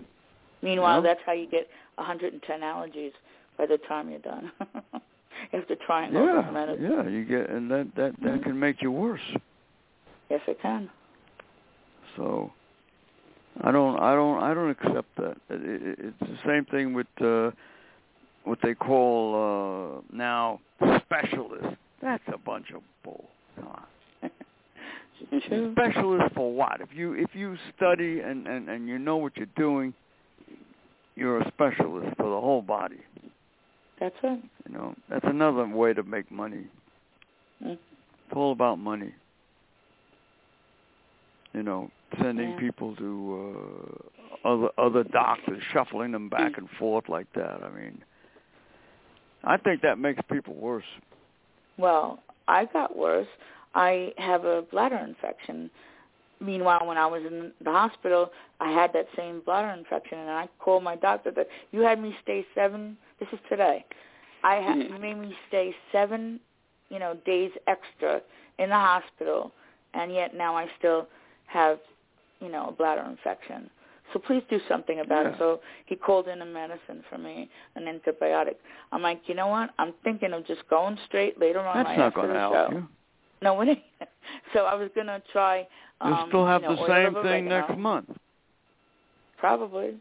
[0.63, 1.09] Meanwhile, you know?
[1.09, 3.13] that's how you get 110 allergies
[3.59, 4.53] by the time you're done.
[5.53, 6.91] After trying all those Yeah, medicines.
[6.91, 9.21] yeah, you get, and that that that can make you worse.
[10.31, 10.89] Yes, it can.
[12.17, 12.51] So,
[13.63, 15.37] I don't, I don't, I don't accept that.
[15.51, 17.51] It, it, it's the same thing with uh,
[18.45, 20.61] what they call uh, now
[21.05, 21.77] specialists.
[22.03, 23.25] That's a bunch of bull.
[23.57, 23.83] Come on.
[25.73, 26.81] Specialist for what?
[26.83, 29.95] If you if you study and, and, and you know what you're doing,
[31.15, 33.01] you're a specialist for the whole body.
[33.99, 34.43] That's right.
[34.69, 36.67] You know, that's another way to make money.
[37.65, 37.73] Mm.
[37.73, 39.15] It's all about money.
[41.57, 41.91] you know,
[42.23, 42.59] sending Yeah.
[42.59, 44.09] people to
[44.45, 47.63] uh, other other doctors, shuffling them back and forth like that.
[47.63, 48.03] I mean,
[49.45, 50.85] I think that makes people worse.
[51.79, 53.29] Well, I got worse.
[53.75, 55.71] I have a bladder infection.
[56.41, 60.49] Meanwhile, when I was in the hospital, I had that same bladder infection, and I
[60.59, 61.31] called my doctor.
[61.31, 62.97] That you had me stay seven.
[63.19, 63.85] This is today.
[64.45, 64.91] I had Mm.
[64.91, 66.41] you made me stay seven,
[66.91, 68.23] you know, days extra
[68.59, 69.53] in the hospital,
[69.95, 71.09] and yet now I still
[71.47, 71.79] have,
[72.41, 73.71] you know, a bladder infection.
[74.13, 75.31] So please do something about Yeah.
[75.33, 75.39] it.
[75.39, 78.55] So he called in a medicine for me, an antibiotic.
[78.93, 79.71] I'm like, you know what?
[79.79, 82.69] I'm thinking of just going straight later on That's not going to help show.
[82.73, 82.89] you.
[83.43, 83.83] No, it ain't.
[84.53, 85.67] So I was gonna try.
[86.01, 87.49] Um, You'll still have you know, the same thing oregano.
[87.69, 88.11] next month.
[89.39, 89.95] Probably.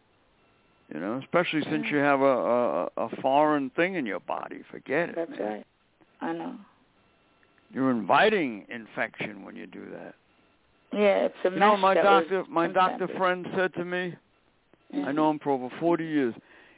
[0.94, 4.62] You know, especially since you have a, a a foreign thing in your body.
[4.72, 5.16] Forget it.
[5.16, 5.42] That's man.
[5.42, 5.66] right.
[6.22, 6.56] I know.
[7.72, 10.16] You're inviting infection when you do that.
[10.96, 14.16] Yeah, it's a You know, my doctor, my doctor friend said to me,
[14.92, 15.08] Yeah.
[15.08, 16.34] I know him for over 40 years.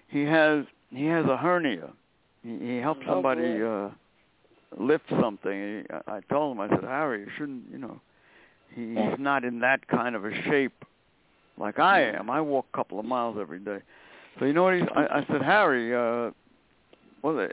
[0.07, 1.91] He has he has a hernia.
[2.43, 3.89] He, he helped Oh, somebody uh
[4.77, 5.51] lift something.
[5.51, 8.01] He, I I told him, I said, Harry, you shouldn't, you know,
[8.73, 9.11] he, Yeah.
[9.11, 10.83] he's not in that kind of a shape
[11.57, 12.29] like I am.
[12.29, 13.79] I walk a couple of miles every day.
[14.39, 14.75] So you know what?
[14.75, 16.31] He, I, I said, Harry, uh,
[17.23, 17.47] well, uh,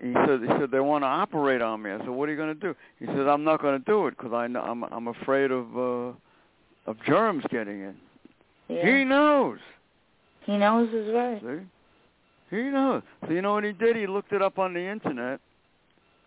[0.00, 1.90] he said, he said they want to operate on me.
[1.90, 2.74] I said, what are you going to do?
[2.98, 5.76] He said, I'm not going to do it because I know, I'm I'm afraid of
[5.76, 6.12] uh,
[6.90, 7.96] of germs getting in.
[8.68, 8.84] Yeah.
[8.98, 9.58] He knows.
[10.44, 11.40] He knows his way.
[11.42, 12.56] See?
[12.56, 13.02] He knows.
[13.26, 13.96] So you know what he did?
[13.96, 15.40] He looked it up on the internet.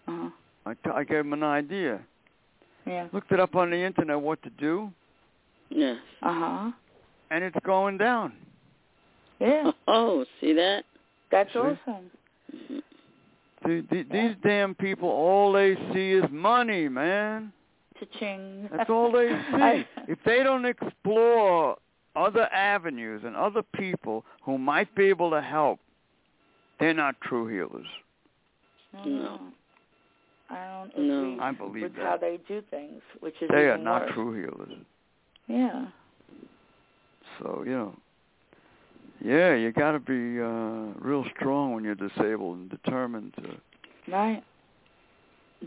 [0.08, 0.30] Uh-huh.
[0.66, 2.00] I, t- I gave him an idea.
[2.86, 3.08] Yeah.
[3.14, 4.92] Looked it up on the internet what to do,
[5.70, 5.98] Yes.
[6.22, 6.72] Uh-huh.
[7.30, 8.34] and it's going down.
[9.40, 9.72] Yeah.
[9.88, 10.84] Oh, see that?
[11.32, 11.60] That's See?
[11.60, 12.12] awesome.
[13.66, 17.52] See, th- these damn people, all they see is money, man.
[18.00, 18.70] Cha-ching.
[18.76, 20.12] That's all they I- see.
[20.14, 21.78] if they don't explore
[22.16, 25.80] other avenues and other people who might be able to help,
[26.80, 27.86] they're not true healers.
[28.94, 29.20] no, No.
[29.22, 29.40] no.
[30.50, 31.22] I don't No.
[31.34, 32.06] agree I believe with that.
[32.06, 34.12] how they do things, which is They are not worse.
[34.16, 34.74] true healers.
[35.48, 35.86] Yeah.
[37.40, 37.96] So, you know,
[39.24, 44.12] yeah, you got to be uh real strong when you're disabled and determined to.
[44.12, 44.44] Right.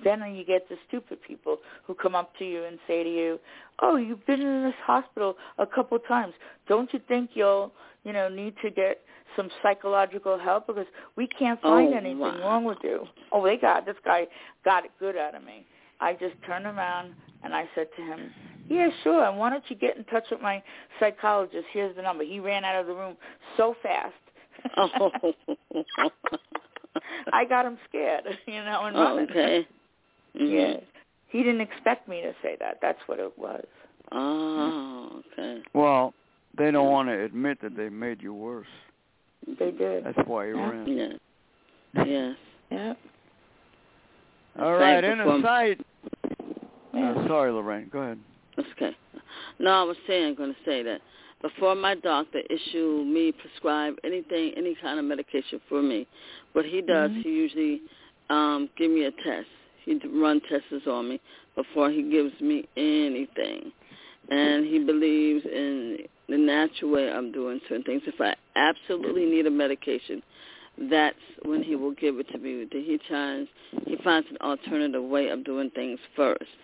[0.02, 3.38] Then you get the stupid people who come up to you and say to you,
[3.80, 6.34] "Oh, you've been in this hospital a couple times.
[6.68, 9.02] Don't you think you'll, you know, need to get
[9.36, 10.86] some psychological help because
[11.16, 12.40] we can't find Oh, anything wow.
[12.40, 14.26] wrong with you?" Oh, they got this guy
[14.64, 15.64] got it good out of me.
[16.00, 18.30] I just turned around and I said to him,
[18.68, 19.24] "Yeah, sure.
[19.28, 20.62] And why don't you get in touch with my
[20.98, 21.66] psychologist?
[21.72, 23.16] Here's the number." He ran out of the room
[23.56, 24.14] so fast.
[24.76, 25.10] Oh.
[27.32, 29.30] I got him scared, you know, and oh, running.
[29.30, 29.68] okay.
[30.36, 30.50] Mhm.
[30.50, 30.80] Yeah.
[31.28, 32.78] He didn't expect me to say that.
[32.82, 33.64] That's what it was.
[34.10, 35.62] Oh, okay.
[35.74, 36.12] Well,
[36.58, 38.66] they don't want to admit that they made you worse.
[39.46, 40.04] They did.
[40.04, 40.70] That's why you Yeah.
[40.70, 40.86] ran.
[40.88, 42.04] Yeah.
[42.04, 42.36] Yes.
[42.70, 42.94] Yeah.
[44.60, 45.80] All Thank right, Inner Sight.
[46.94, 47.10] Yeah.
[47.12, 47.88] Uh, sorry, Lorraine.
[47.92, 48.18] Go ahead.
[48.56, 48.96] That's okay.
[49.58, 51.00] No, I was saying, I'm going to say that
[51.42, 56.06] before my doctor issue me prescribe anything, any kind of medication for me,
[56.52, 57.22] what he does, Mhm.
[57.22, 57.82] he usually
[58.30, 59.48] um give me a test.
[59.84, 61.20] He run tests on me
[61.54, 63.70] before he gives me anything,
[64.30, 68.02] and he believes in the natural way I'm doing certain things.
[68.06, 70.22] If I absolutely need a medication,
[70.78, 72.66] that's when he will give it to me.
[72.72, 73.46] He tries,
[73.86, 76.56] he finds an alternative way of doing things first.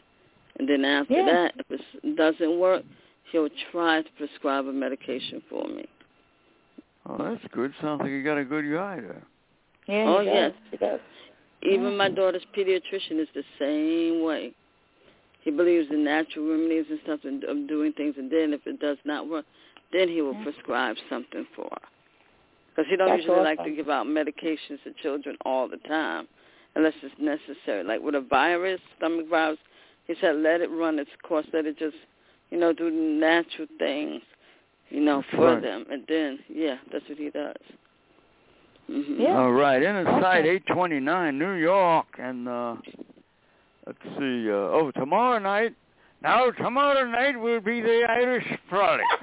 [0.60, 1.24] And then after Yeah.
[1.24, 2.84] that, if it doesn't work,
[3.32, 5.86] he'll try to prescribe a medication for me.
[7.06, 7.72] Oh, that's good.
[7.80, 9.22] Sounds like you got a good guy there.
[9.86, 10.04] Yeah.
[10.06, 10.34] Oh, he does.
[10.34, 10.54] yes.
[10.70, 11.00] He does.
[11.62, 11.96] Even Yeah.
[11.96, 14.52] my daughter's pediatrician is the same way.
[15.40, 18.78] He believes in natural remedies and stuff and of doing things, and then if it
[18.80, 19.46] does not work,
[19.92, 20.42] then he will Yeah.
[20.42, 21.88] prescribe something for her.
[22.68, 26.28] Because he don't That's usually like to give out medications to children all the time,
[26.74, 27.82] unless it's necessary.
[27.82, 29.58] Like with a virus, stomach virus,
[30.10, 31.94] he said let it run its course, let it just,
[32.50, 34.20] you know, do natural things,
[34.88, 35.62] you know, for right.
[35.62, 37.54] them, and then yeah, that's what he does.
[38.88, 39.38] hmm Yeah.
[39.38, 40.56] All right, in a sight, Okay.
[40.68, 42.74] 829, New York, and uh
[43.86, 44.50] let's see.
[44.50, 45.74] Uh, oh, tomorrow night.
[46.22, 49.06] Now, tomorrow night will be the Irish Frolic.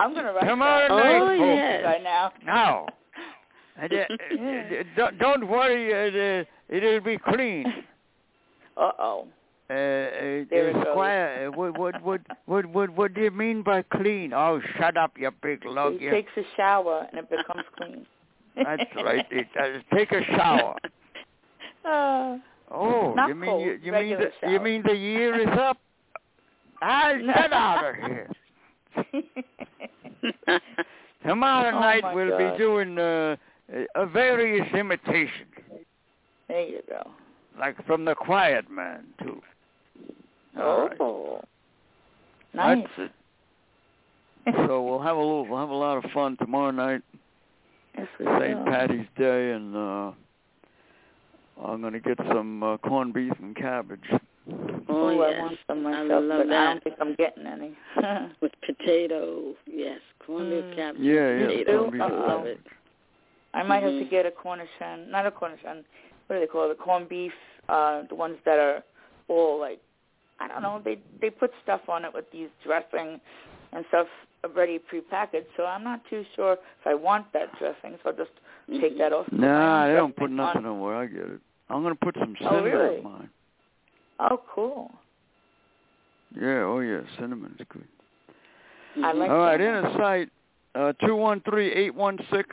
[0.00, 1.56] I'm gonna write Tomorrow that night, Oh, folks.
[1.56, 1.82] yes.
[1.84, 2.32] right now.
[2.44, 2.86] Now,
[3.80, 4.80] and, uh, Yeah.
[4.80, 6.44] uh, don't- don't worry, uh, uh,
[6.76, 7.64] it'll be clean.
[8.80, 9.28] Uh oh.
[9.68, 9.76] Uh, uh,
[10.50, 10.84] it uh.
[10.90, 14.32] Squire, uh, what, what, what, what, what, what do you mean by clean?
[14.32, 15.98] Oh, shut up, you big lug.
[15.98, 16.10] He You.
[16.10, 18.04] takes a shower and it becomes clean.
[18.56, 19.24] That's right.
[19.30, 19.82] It does.
[19.94, 20.74] Take a shower.
[21.84, 22.38] Uh,
[22.72, 24.60] Oh, you mean cold, you, you mean the, you shower.
[24.60, 25.76] mean the year is up?
[26.80, 28.30] I get out of here.
[31.26, 32.52] Tomorrow Oh, night we'll God.
[32.52, 33.36] be doing uh,
[33.96, 35.50] a various imitations,
[36.48, 37.10] There you go.
[37.60, 39.40] Like from the Quiet Man too.
[40.58, 40.96] All right.
[41.00, 41.40] Oh.
[42.54, 42.86] Nice.
[42.98, 43.10] That's
[44.46, 44.54] it.
[44.66, 47.02] So we'll have a little, we'll have a lot of fun tomorrow night,
[47.96, 48.64] yes, we St.
[48.64, 50.10] Patty's Day, and uh
[51.62, 54.00] I'm gonna get some uh, corned beef and cabbage.
[54.88, 57.76] Oh, Ooh, I want some I myself, love but I don't think I'm getting any.
[58.40, 60.00] With potatoes, yes.
[60.26, 60.74] Cornmeal Mm.
[60.76, 61.02] cabbage.
[61.02, 61.76] Yeah, yeah, potatoes.
[61.78, 62.26] corned beef I and Uh-oh.
[62.28, 62.60] love it.
[63.52, 64.10] I might have to Mhm.
[64.10, 65.84] get a Cornish hen, not a Cornish hen.
[66.26, 66.78] What do they call it?
[66.78, 67.32] The corned beef,
[67.70, 68.82] uh, the ones that are
[69.28, 69.80] all like,
[70.40, 70.80] I don't know.
[70.84, 73.20] They they put stuff on it with these dressing
[73.72, 74.06] and stuff
[74.44, 75.46] already prepackaged.
[75.56, 77.98] So I'm not too sure if I want that dressing.
[78.02, 78.30] So I'll just
[78.80, 79.26] take that off.
[79.32, 80.80] Nah, they don't put nothing on.
[80.80, 81.40] where I get it.
[81.68, 82.96] I'm gonna put some Oh, cinnamon really?
[82.98, 83.30] on mine.
[84.18, 84.90] Oh, cool.
[86.40, 87.84] Yeah, oh yeah, cinnamon's good.
[89.04, 89.84] I like All right, cinnamon.
[89.84, 90.28] Inner Sight,
[90.74, 92.48] uh, two one three eight one six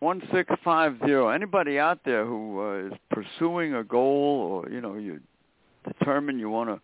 [0.00, 1.28] one six five zero.
[1.28, 5.20] Anybody out there who uh, is pursuing a goal, or you know, you
[5.86, 6.80] determine you want to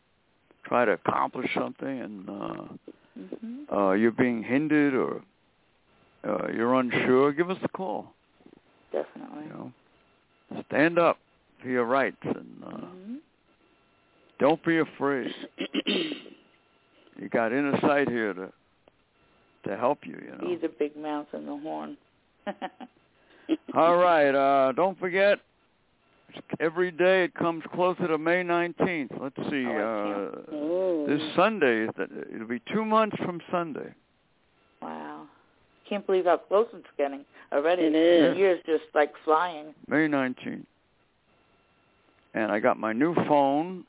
[0.64, 2.62] try to accomplish something, and uh,
[3.18, 3.72] Mhm.
[3.72, 5.22] uh, you're being hindered or
[6.28, 8.12] uh, you're unsure, give us a call.
[8.92, 9.44] Definitely.
[9.44, 9.48] You
[10.52, 11.18] know, stand up
[11.62, 13.18] for your rights, and uh, Mhm.
[14.38, 15.34] don't be afraid.
[17.18, 18.52] You got inner sight here to
[19.64, 20.18] to help you.
[20.22, 20.48] You know.
[20.48, 21.96] Be the big mouth and the horn.
[23.74, 24.34] All right.
[24.34, 25.38] Uh, don't forget,
[26.60, 29.10] every day it comes closer to May 19th.
[29.20, 29.66] Let's see.
[29.66, 31.06] Oh, uh, Oh.
[31.06, 33.92] this Sunday, is that it'll be two months from Sunday.
[34.82, 35.22] wow.
[35.88, 37.82] Can't believe how close it's getting already.
[37.84, 38.34] It is.
[38.34, 39.66] The year's just like flying.
[39.86, 40.64] May 19th.
[42.34, 43.84] And I got my new phone,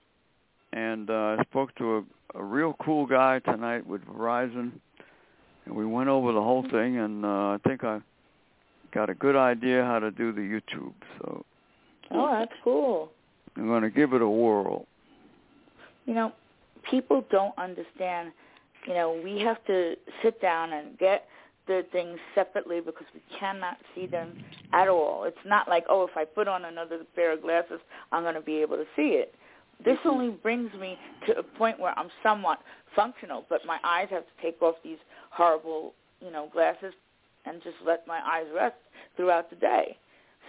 [0.73, 2.03] and uh, I spoke to a,
[2.39, 4.71] a real cool guy tonight with Verizon,
[5.65, 7.99] and we went over the whole thing, and uh, I think I
[8.97, 10.93] got a good idea how to do the YouTube.
[11.19, 11.45] So
[12.09, 13.11] Oh, that's cool.
[13.55, 14.87] I'm going to give it a whirl.
[16.05, 16.31] You know,
[16.89, 18.31] people don't understand.
[18.87, 21.27] You know, we have to sit down and get
[21.67, 25.25] the things separately because we cannot see them at all.
[25.25, 27.81] It's not like, oh, if I put on another pair of glasses,
[28.11, 29.35] I'm going to be able to see it.
[29.85, 30.09] This mm-hmm.
[30.09, 32.59] only brings me to a point where I'm somewhat
[32.95, 34.97] functional, but my eyes have to take off these
[35.29, 36.93] horrible, you know, glasses
[37.47, 38.75] and just let my eyes rest
[39.15, 39.97] throughout the day.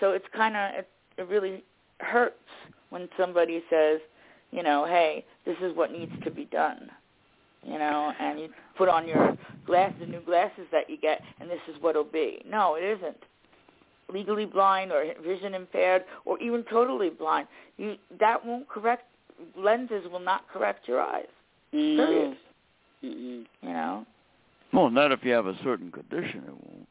[0.00, 1.62] So it's kind of it, it really
[2.00, 2.34] hurts
[2.90, 4.00] when somebody says,
[4.50, 6.90] you know, hey, this is what needs to be done.
[7.66, 11.50] You know, and you put on your glass, the new glasses that you get, and
[11.50, 12.40] this is what it'll be.
[12.48, 13.16] No, it isn't.
[14.10, 19.04] Legally blind or vision impaired or even totally blind, you that won't correct.
[19.56, 21.26] Lenses will not correct your eyes.
[21.72, 22.06] No.
[22.06, 22.36] Period.
[23.04, 23.44] Mm-mm.
[23.60, 24.06] You know.
[24.72, 26.88] Well, not if you have a certain condition, it won't.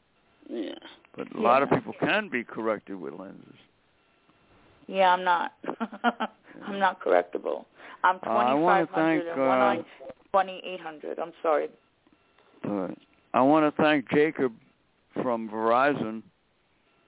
[0.50, 0.74] Yeah.
[1.16, 3.56] But a lot of people can be corrected with lenses.
[4.88, 5.54] Yeah, I'm not.
[6.66, 7.66] I'm not correctable.
[8.04, 9.86] I'm Uh, I wanna 2500 thank, and uh, eye
[10.32, 11.20] 2800.
[11.20, 11.70] I'm sorry.
[12.64, 12.92] But
[13.34, 14.54] I want to thank Jacob
[15.22, 16.24] from Verizon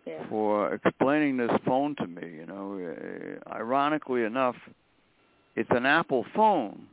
[0.05, 0.27] Yeah.
[0.29, 2.27] for explaining this phone to me.
[2.27, 4.55] You know, uh, ironically enough,
[5.55, 6.87] it's an Apple phone,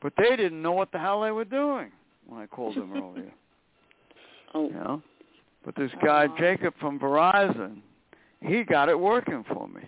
[0.00, 1.90] but they didn't know what the hell they were doing
[2.26, 3.32] when I called them earlier.
[4.54, 4.68] Oh.
[4.68, 5.02] You know,
[5.66, 6.38] but this guy Aw.
[6.38, 7.78] Jacob from Verizon,
[8.40, 9.82] he got it working for me.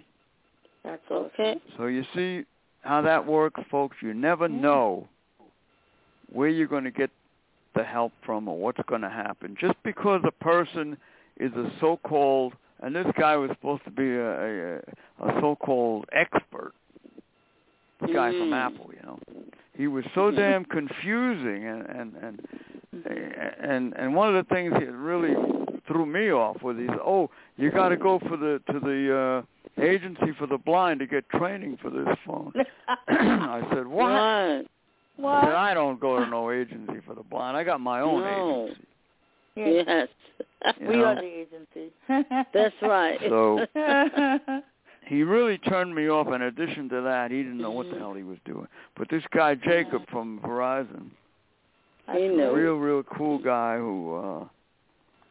[0.85, 1.01] That's.
[1.11, 1.57] Okay.
[1.79, 2.45] So you see
[2.83, 3.97] how that works, folks.
[4.03, 4.61] You never Yeah.
[4.61, 5.09] know
[6.31, 7.11] where you're going to get
[7.75, 9.57] the help from or what's going to happen.
[9.59, 10.99] Just because a person
[11.39, 14.79] is a so-called, and this guy was supposed to be a, a,
[15.29, 16.73] a so-called expert,
[18.03, 18.67] this guy from Mm.
[18.67, 19.19] Apple, you know.
[19.79, 22.41] He was so damn confusing, and and and
[22.97, 23.71] Mm-hmm.
[23.71, 25.35] and and one of the things that really
[25.87, 29.45] threw me off was he's oh you got to go for the to the
[29.79, 32.53] uh agency for the blind to get training for this phone.
[33.09, 34.65] I said what?
[35.17, 35.31] What?
[35.31, 37.59] I said I don't go to no agency for the blind.
[37.59, 38.65] I got my own No.
[38.65, 38.87] agency.
[39.57, 40.09] Yes.
[40.81, 41.05] We know?
[41.05, 41.93] are the agency.
[42.55, 43.19] That's right.
[43.29, 43.67] So
[45.09, 46.29] he really turned me off.
[46.29, 48.67] In addition to that, he didn't know what the hell he was doing.
[48.97, 51.09] But this guy Jacob from Verizon,
[52.13, 54.45] He a real real cool guy who uh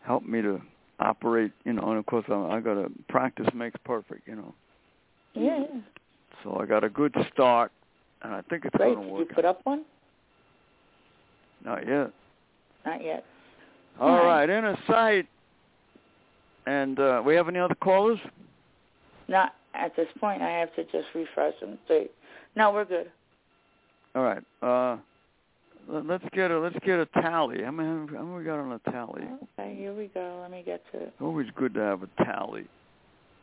[0.01, 0.59] helped me to
[0.99, 1.51] operate.
[1.63, 4.27] You know, and of course I, I got to practice makes perfect.
[4.27, 4.55] You know,
[5.35, 5.65] yeah.
[6.43, 7.71] so I got a good start,
[8.23, 8.95] and I think it's Great.
[8.95, 9.27] going to work.
[9.27, 9.85] Did you put up one?
[11.63, 12.11] Not yet.
[12.83, 13.25] Not yet.
[13.99, 14.49] All All right, right.
[14.49, 15.27] in a sight.
[16.65, 18.19] And uh we have any other callers?
[19.27, 20.41] Not at this point.
[20.41, 22.07] I have to just refresh and see.
[22.55, 23.11] No, we're good.
[24.15, 24.43] All right.
[24.61, 24.97] Uh,
[25.87, 27.63] let- let's get a let's get a tally.
[27.63, 29.23] How many how many we got on a tally?
[29.59, 30.39] Okay, here we go.
[30.41, 31.13] Let me get to it.
[31.21, 32.67] Always good to have a tally.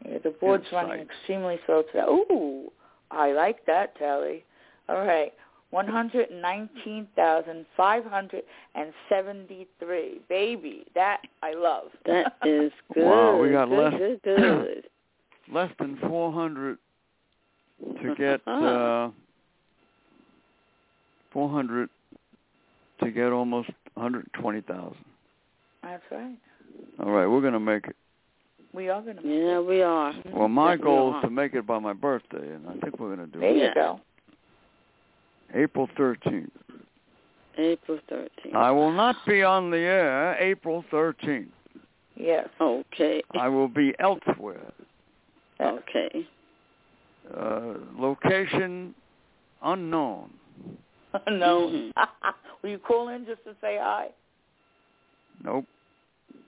[0.05, 2.01] Yeah, the board's Good running extremely slow today.
[2.07, 2.71] Ooh,
[3.11, 4.45] I like that tally.
[4.89, 5.33] All right,
[5.71, 8.43] one hundred nineteen thousand five hundred
[8.75, 10.21] and seventy-three.
[10.29, 11.85] Baby, that I love.
[12.05, 13.05] That is good.
[13.07, 14.85] Wow, we got good, less- good, good.
[15.53, 16.79] Less than 400
[18.03, 19.11] to get uh
[21.33, 21.89] 400
[23.03, 24.95] to get almost 120,000.
[25.83, 26.37] That's right.
[27.01, 27.97] All right, we're going to make it.
[28.73, 29.21] We are gonna.
[29.23, 30.13] Yeah, we are.
[30.33, 31.19] Well, my Yes, goal are.
[31.19, 33.51] is to make it by my birthday, and I think we're going to do There
[33.51, 33.57] it.
[33.57, 34.01] you go.
[35.55, 36.51] April 13th.
[37.59, 38.55] April 13th.
[38.55, 41.47] I will not be on the air April 13th.
[42.17, 42.49] Yes.
[42.61, 43.23] Okay.
[43.39, 44.73] I will be elsewhere.
[45.95, 46.27] Okay.
[47.35, 48.95] Uh, location
[49.63, 50.31] unknown.
[51.29, 51.69] no.
[51.69, 51.93] Mhm.
[52.63, 54.09] Will you call in just to say hi?
[55.43, 55.67] Nope.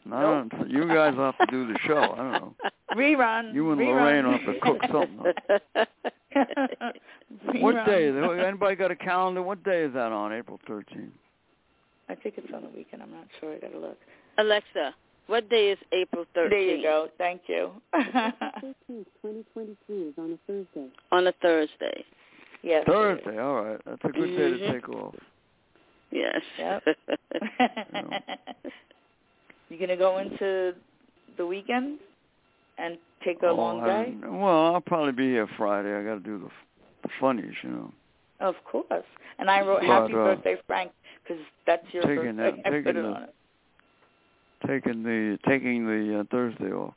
[0.04, 1.96] No, you guys have to do the show.
[1.98, 2.54] I don't know.
[2.94, 3.52] Rerun.
[3.52, 3.86] You and Rerun.
[3.88, 5.20] Lorraine will have to cook something
[5.74, 5.88] up.
[7.60, 7.86] What Rerun.
[7.86, 8.44] day?
[8.46, 9.42] Anybody got a calendar?
[9.42, 10.32] What day is that on?
[10.32, 11.10] April 13th.
[12.08, 13.02] I think it's on the weekend.
[13.02, 13.54] I'm not sure.
[13.54, 13.98] I gotta look.
[14.38, 14.94] Alexa,
[15.26, 16.50] what day is April 13th?
[16.50, 17.08] There you go.
[17.18, 17.70] Thank you.
[17.94, 20.88] 2023 is on a Thursday.
[21.12, 22.04] On a Thursday.
[22.62, 22.84] yes.
[22.86, 23.38] Thursday.
[23.38, 23.80] All right.
[23.86, 24.72] That's a good day to Mhm.
[24.72, 25.14] take off.
[26.10, 26.40] Yes.
[26.58, 26.82] Yep.
[29.68, 30.74] you gonna go into
[31.36, 31.98] the weekend
[32.78, 34.14] and take a Oh, long I- day?
[34.22, 35.94] well, I'll probably be here Friday.
[35.94, 36.50] I got to do the,
[37.02, 37.92] the funnies, you know.
[38.40, 39.04] Of course.
[39.38, 42.56] And I wrote But, "Happy uh, Birthday, Frank" because that's your taking birthday.
[42.56, 43.34] that- I taking put it the- on it.
[44.66, 46.94] Taking the taking the uh, Thursday off.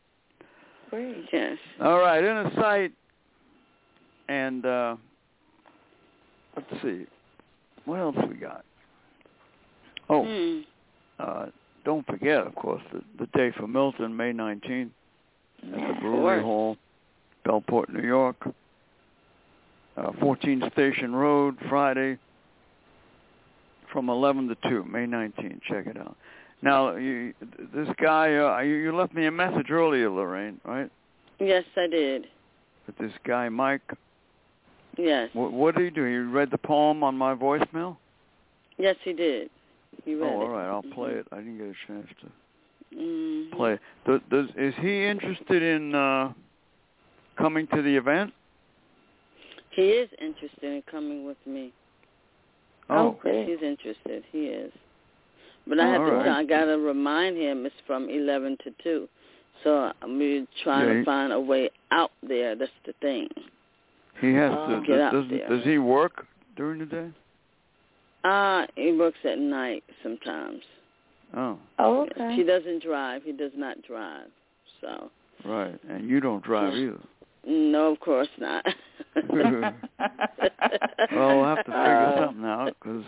[0.90, 1.26] Great.
[1.32, 1.58] yes.
[1.82, 2.92] All right, Inner Sight,
[4.28, 4.96] and uh,
[6.56, 7.06] let's see,
[7.86, 8.66] what else we got?
[10.10, 10.62] Oh, Hmm.
[11.20, 11.46] uh,
[11.86, 14.90] don't forget, of course, the, the day for Milton, May 19th,
[15.62, 16.42] at the Brewery.
[16.42, 16.76] Hall,
[17.46, 18.48] Bellport, New York.
[19.96, 22.18] Uh, 14 Station Road, Friday,
[23.92, 25.62] from 11 to 2, May 19th.
[25.70, 26.16] Check it out.
[26.62, 27.34] Now, you,
[27.74, 30.92] this guy, uh, you, you left me a message earlier, Lorraine, right?
[31.40, 32.28] Yes, I did.
[32.86, 33.82] With this guy, Mike.
[34.98, 35.30] Yes.
[35.34, 36.04] What, what did he do?
[36.04, 37.96] He read the poem on my voicemail?
[38.78, 39.50] Yes, he did.
[40.04, 40.64] He read oh, all it.
[40.64, 41.28] I'll play it.
[41.32, 43.52] I didn't get a chance to Mhm.
[43.52, 43.80] play it.
[44.06, 46.34] Does, does is he interested in uh
[47.38, 48.34] coming to the event?
[49.70, 51.72] He is interested in coming with me.
[52.90, 53.48] Oh, great.
[53.48, 54.24] He's interested.
[54.32, 54.74] He is.
[55.68, 56.16] But I have All to.
[56.16, 56.28] right.
[56.30, 59.08] I gotta remind him it's from eleven to two.
[59.64, 62.56] So we're trying Yeah, he- to find a way out there.
[62.56, 63.28] That's the thing.
[64.22, 64.80] he has Oh.
[64.80, 64.88] to.
[64.88, 65.48] Get out does, there.
[65.50, 67.10] does he work during the day?
[68.24, 70.64] Uh, he works at night sometimes.
[71.36, 72.36] Oh, Oh, okay.
[72.36, 73.24] He doesn't drive.
[73.24, 74.28] He does not drive.
[74.82, 75.12] So
[75.46, 75.78] right.
[75.90, 77.00] And you don't drive either.
[77.46, 78.66] no, of course not.
[81.12, 83.04] Well, we'll have to figure Uh, something out because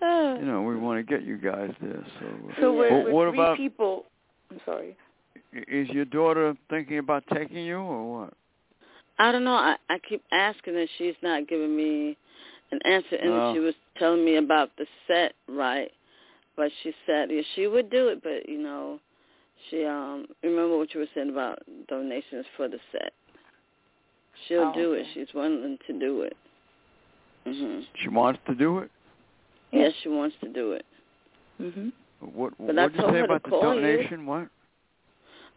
[0.40, 2.04] you know we want to get you guys there.
[2.20, 4.04] So, uh, So we're, Well, we're what three about- people.
[4.50, 4.96] I'm sorry.
[5.52, 8.34] is your daughter thinking about taking you or what?
[9.18, 9.54] I don't know.
[9.54, 10.86] I, I keep asking her.
[10.98, 12.16] She's not giving me
[12.70, 13.16] an answer.
[13.16, 13.54] And Oh.
[13.54, 15.90] she was telling me about the set, right?
[16.56, 19.00] But she said yeah, she would do it, but you know,
[19.70, 23.12] she um remember what you were saying about donations for the set.
[24.46, 25.06] She'll Oh, do it.
[25.14, 26.36] She's willing to do it.
[27.46, 27.84] Mhm.
[28.02, 28.90] She wants to do it.
[29.72, 29.80] Yeah.
[29.80, 30.84] Yes, she wants to do it.
[31.60, 31.92] Mhm.
[32.20, 33.80] What what did you say about the call you.
[33.80, 34.26] donation?
[34.26, 34.48] What?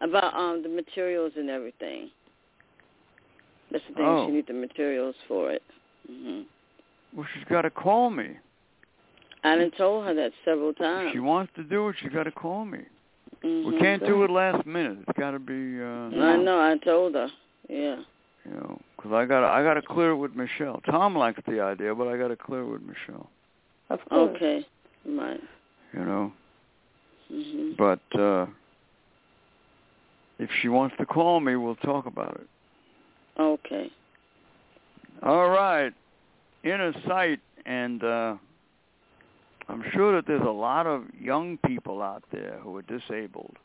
[0.02, 2.10] About um the materials and everything.
[3.72, 4.06] That's the thing.
[4.06, 4.28] Oh.
[4.28, 5.62] She needs the materials for it.
[6.10, 6.46] Mhm.
[7.16, 8.38] Well, she's got to call me.
[9.44, 11.12] I done told her that several If times.
[11.14, 12.80] she wants to do it, She's got to call me.
[13.42, 13.80] We Mhm.
[13.80, 14.98] can't do it last minute.
[15.08, 16.60] It's got to be, uh, I know.
[16.60, 17.32] I told her.
[17.70, 18.04] Yeah.
[18.46, 20.82] you know, because I got I got to clear it with Michelle.
[20.82, 23.30] Tom likes the idea, but I got to clear it with Michelle.
[23.90, 24.36] Of course.
[24.36, 24.66] Okay.
[25.06, 25.40] Right.
[25.94, 26.32] You know,
[27.32, 27.78] Mhm.
[27.78, 28.46] but uh
[30.38, 32.48] if she wants to call me, we'll talk about it.
[33.38, 33.92] Okay.
[35.24, 35.94] All right,
[36.64, 38.36] inner sight, and uh
[39.68, 43.56] I'm sure that there's a lot of young people out there who are disabled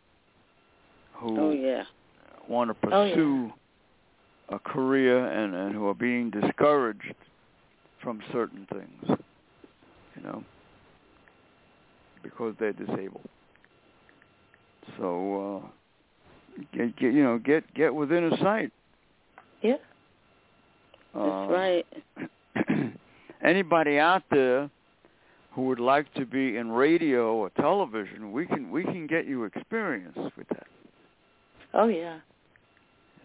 [1.15, 1.85] who Oh yeah.
[2.49, 3.15] want to Oh, yeah.
[3.15, 3.53] pursue
[4.51, 7.15] a career and, and who are being discouraged
[8.03, 9.19] from certain things,
[10.25, 10.45] know,
[12.23, 13.29] because they're disabled.
[14.99, 18.73] So, uh, get, get you know, get get within a sight.
[19.63, 19.77] Yeah.
[21.15, 21.87] That's Uh, right.
[23.43, 24.71] anybody out there
[25.53, 29.45] who would like to be in radio or television, we can we can get you
[29.45, 30.67] experience with that.
[31.73, 32.19] Oh yeah.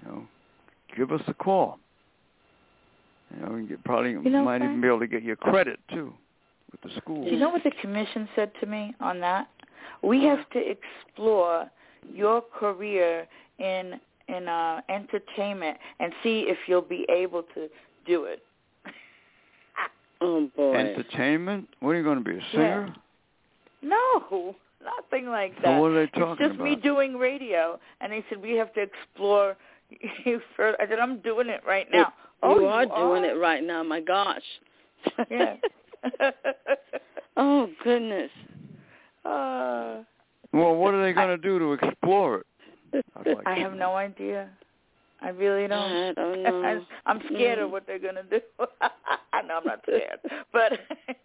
[0.02, 0.28] You know,
[0.96, 1.80] give us a call.
[3.36, 6.14] You know, you probably you know, might even be able to get your credit too
[6.72, 7.26] with the school.
[7.26, 9.48] Do you know what the commission said to me on that?
[10.02, 11.70] We have to explore
[12.14, 13.28] your career
[13.60, 17.68] in in uh, entertainment and see if you'll be able to
[18.06, 18.44] do it.
[20.22, 20.76] oh boy.
[20.76, 21.68] Entertainment?
[21.80, 22.94] What are you going to be a singer?
[22.94, 22.94] Yeah.
[23.82, 25.66] No, nothing like that.
[25.66, 26.64] So what are they talking it's just about?
[26.64, 29.58] me doing radio, and they said we have to explore
[30.26, 30.78] you further.
[30.82, 32.14] I said I'm doing it right now.
[32.44, 33.36] You oh, are you doing are?
[33.36, 33.84] it right now.
[33.84, 34.44] My gosh.
[35.30, 35.56] Yeah.
[37.38, 38.32] oh goodness.
[39.26, 40.04] uh,
[40.54, 42.40] Well, what are they going to do to explore
[42.94, 43.06] it?
[43.16, 43.78] I'd like I have know.
[43.92, 44.50] no idea.
[45.22, 45.92] I really don't.
[45.92, 46.86] I don't know.
[47.06, 47.72] I'm scared of Mm.
[47.72, 48.40] what they're gonna do.
[49.34, 50.20] I know I'm not scared,
[50.54, 50.80] but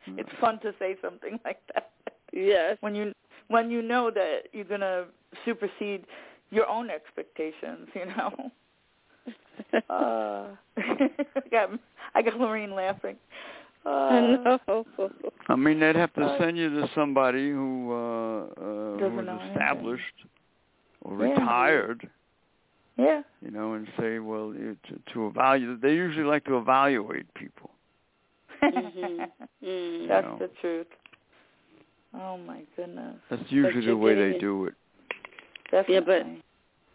[0.09, 1.93] it's fun to say something like that
[2.33, 2.77] Yes.
[2.81, 3.12] when you
[3.49, 5.05] when you know that you're gonna
[5.45, 6.05] supersede
[6.51, 7.89] your own expectations.
[7.95, 8.51] You know.
[9.89, 11.70] uh, I got
[12.16, 13.16] I got Lorraine laughing.
[13.87, 14.85] Uh, I know.
[15.49, 19.28] I mean, they'd have to Uh, send you to somebody who uh, uh, Doesn't was
[19.28, 19.51] anything.
[19.53, 20.24] established
[21.03, 21.30] or Yeah.
[21.30, 22.09] retired,
[22.97, 23.22] Yeah.
[23.43, 25.82] you know, and say, well, you, to, to evaluate.
[25.82, 27.70] They usually like to evaluate people.
[28.62, 29.28] Mhm.
[29.62, 30.09] Mm.
[30.09, 30.39] That's know.
[30.39, 30.87] the truth.
[32.14, 33.16] Oh my goodness.
[33.28, 34.41] That's usually the way they it.
[34.41, 34.74] do it.
[35.70, 35.95] Definitely.
[35.95, 36.26] Yeah, but-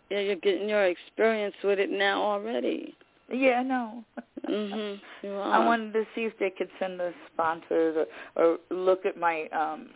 [0.10, 2.96] Yeah, you're getting your experience with it now already.
[3.32, 4.04] yeah, I Mhm.
[4.52, 5.54] Are.
[5.54, 9.48] I wanted to see if they could send us sponsors or, or look at my.
[9.48, 9.90] um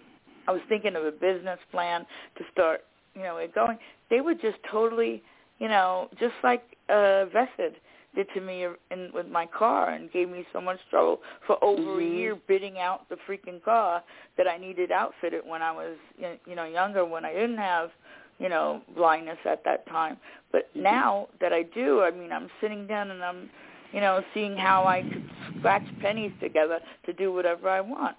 [0.48, 2.06] I was thinking of a business plan
[2.38, 2.84] to start,
[3.16, 3.78] you know, it going.
[4.10, 5.24] They were just totally,
[5.60, 7.76] you know, just like uh Vested
[8.16, 11.82] did to me in with my car and gave me so much trouble for over
[11.82, 12.02] Mhm.
[12.02, 14.04] a year bidding out the freaking car
[14.38, 17.92] that I needed outfitted when I was, you know, younger when I didn't have,
[18.40, 20.18] you know, blindness at that time.
[20.52, 20.82] But Mhm.
[20.84, 23.50] now that I do, I mean, I'm sitting down and I'm
[23.94, 25.24] you know, seeing how I could
[25.58, 28.18] scratch pennies together to do whatever I want,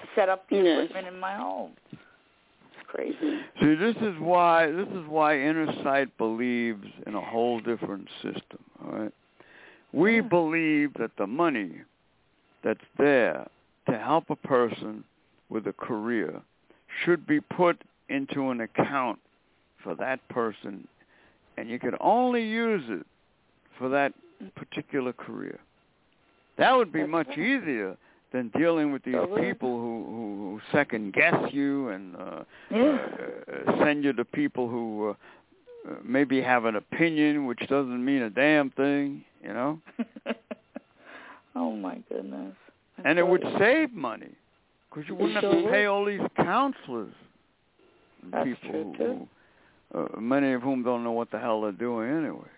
[0.00, 0.84] to set up the Yes.
[0.84, 1.72] equipment in my home.
[1.90, 3.40] It's crazy.
[3.60, 8.62] See, this is why this is why Inner Sight believes in a whole different system.
[8.84, 9.12] All right,
[9.92, 10.22] we Yeah.
[10.22, 11.80] believe that the money
[12.62, 13.48] that's there
[13.86, 15.04] to help a person
[15.48, 16.42] with a career
[17.02, 19.18] should be put into an account
[19.78, 20.86] for that person,
[21.56, 23.06] and you can only use it
[23.78, 24.12] for that
[24.50, 25.58] particular career.
[26.58, 27.38] That would be That's much right.
[27.38, 27.96] easier
[28.32, 29.42] than dealing with these Totally.
[29.52, 32.98] people who, who, second guess you and uh, Yeah.
[33.66, 35.12] uh, send you to people who uh,
[35.90, 39.80] uh, maybe have an opinion which doesn't mean a damn thing, you know.
[41.54, 42.54] oh my goodness.
[43.04, 43.56] I And it would you.
[43.58, 44.30] save money
[44.90, 45.72] because you wouldn't have sure to would.
[45.72, 47.12] pay all these counselors,
[48.22, 49.28] and That's people true, who, too.
[49.92, 52.48] who uh, many of whom don't know what the hell they're doing anyway.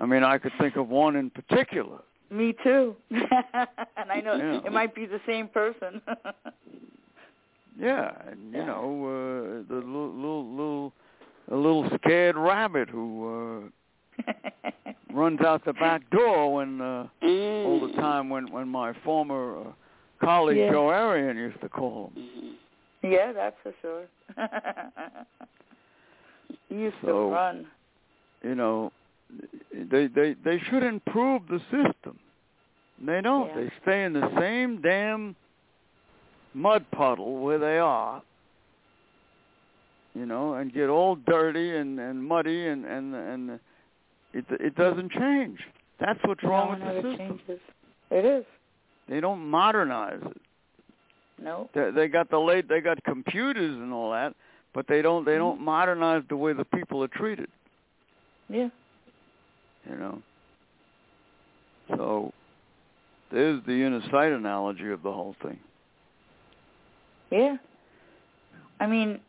[0.00, 1.98] I mean, I could think of one in particular.
[2.30, 2.96] Me too.
[3.10, 4.60] and I know Yeah.
[4.66, 6.00] it might be the same person.
[7.76, 8.66] Yeah, and you Yeah.
[8.66, 10.92] know, uh, the little, little, little,
[11.50, 13.70] a little scared rabbit who
[14.22, 17.64] uh, runs out the back door when uh, Mm.
[17.66, 19.72] all the time when when my former uh,
[20.24, 20.70] colleague Yeah.
[20.70, 22.56] Joe Arian used to call him.
[23.02, 24.06] Yeah, that's for sure.
[26.68, 27.66] he used to run.
[28.44, 28.92] You know,
[29.72, 32.18] they they they should improve the system.
[33.04, 33.48] They don't.
[33.48, 33.56] Yeah.
[33.56, 35.34] They stay in the same damn
[36.52, 38.22] mud puddle where they are.
[40.14, 43.50] You know, and get all dirty and and muddy and and and
[44.32, 45.58] it it doesn't change.
[45.98, 47.40] That's what's wrong no, with the system.
[47.46, 47.60] changes.
[48.10, 48.44] It is.
[49.08, 50.40] They don't modernize it.
[51.42, 51.68] No.
[51.74, 54.34] They, they got the late, they got computers and all that,
[54.72, 55.40] but they don't they mm-hmm.
[55.40, 57.48] don't modernize the way the people are treated.
[58.48, 58.68] Yeah.
[59.88, 60.22] You know.
[61.88, 62.32] So
[63.30, 65.58] there's the sight analogy of the whole thing.
[67.30, 67.56] Yeah.
[68.80, 69.20] I mean,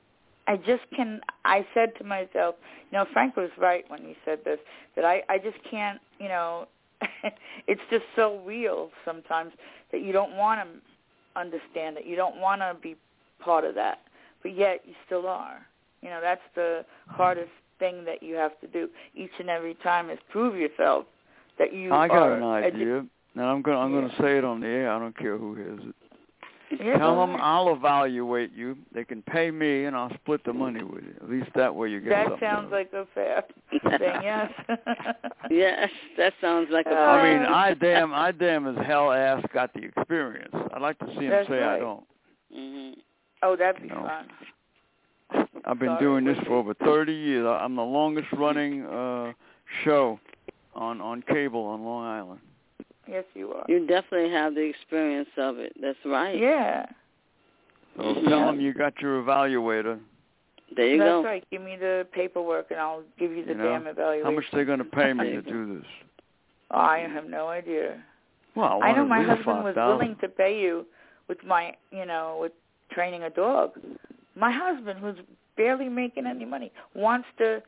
[0.47, 1.21] I just can.
[1.43, 2.55] I said to myself,
[2.91, 4.59] you know, Frank was right when he said this.
[4.95, 5.99] That I, I just can't.
[6.19, 6.67] You know,
[7.67, 9.53] it's just so real sometimes
[9.91, 12.05] that you don't want to understand it.
[12.05, 12.95] You don't want to be
[13.39, 13.99] part of that,
[14.41, 15.65] but yet you still are.
[16.01, 17.49] You know, that's the hardest
[17.79, 21.05] thing that you have to do each and every time is prove yourself
[21.59, 24.01] that you I got are an a di- idea, and I'm gonna I'm Yeah.
[24.01, 24.91] gonna say it on the air.
[24.91, 25.95] I don't care who hears it.
[26.83, 27.35] Yeah, Tell them.
[27.39, 28.75] I'll evaluate you.
[28.91, 31.13] They can pay me, and I'll split the money with you.
[31.21, 32.39] At least that way you get That something.
[32.49, 33.81] sounds like a fair thing.
[34.01, 34.51] Yes.
[35.51, 37.43] yes, that sounds like a Uh, I mean.
[37.43, 40.53] I damn, I damn as hell ass got the experience.
[40.73, 42.03] I'd like to see him That's say I don't.
[42.51, 42.91] hmm
[43.43, 44.01] oh, that'd be No.
[44.01, 44.27] fun.
[45.31, 47.45] I've been Sorry, doing this for over 30 years.
[47.45, 49.33] I- I'm the longest running uh
[49.83, 50.19] show
[50.75, 52.39] on on cable on Long Island.
[53.07, 53.65] Yes, you are.
[53.67, 55.73] You definitely have the experience of it.
[55.81, 56.37] That's right.
[56.37, 56.85] Yeah.
[57.97, 58.27] So Mhm.
[58.27, 59.99] tell them you got your evaluator.
[60.75, 61.23] There you That's go.
[61.23, 61.43] right.
[61.51, 64.25] Give me the paperwork and I'll give you the You know, damn evaluation.
[64.25, 65.85] How much they going to pay me to do this?
[66.71, 68.03] Oh, I have no idea.
[68.55, 69.87] Well, I know my husband was 5,000.
[69.97, 70.87] willing to pay you
[71.27, 72.53] with my, you know, with
[72.89, 73.79] training a dog.
[74.35, 75.17] My husband, who's
[75.57, 77.61] barely making any money, wants to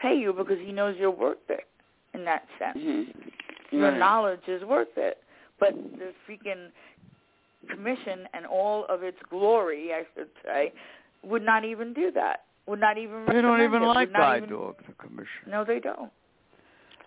[0.00, 1.66] pay you because he knows you're worth it.
[2.14, 3.02] In that sense, hmm
[3.70, 3.98] your Right.
[3.98, 5.22] knowledge is worth it.
[5.58, 6.70] But the freaking
[7.70, 10.72] commission and all of its glory, I should say,
[11.22, 12.44] would not even do that.
[12.66, 13.24] Would not even.
[13.26, 15.42] They don't recommend even it, would like not guide even- dogs, the commission.
[15.50, 16.12] No, they don't.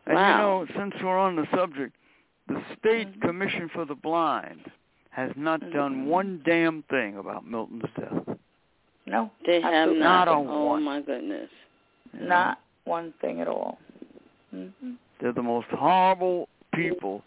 [0.07, 0.31] And Wow.
[0.31, 1.95] you know, since we're on the subject,
[2.47, 3.21] the State Mhm.
[3.21, 4.71] Commission for the Blind
[5.11, 6.07] has not done Mhm.
[6.07, 8.37] one damn thing about Milton's death.
[9.07, 10.25] No, They have absolutely not.
[10.25, 10.83] Not a oh one.
[10.83, 11.49] my goodness.
[12.13, 12.27] you know?
[12.27, 13.77] Not one thing at all.
[14.51, 17.23] hmm They're the most horrible people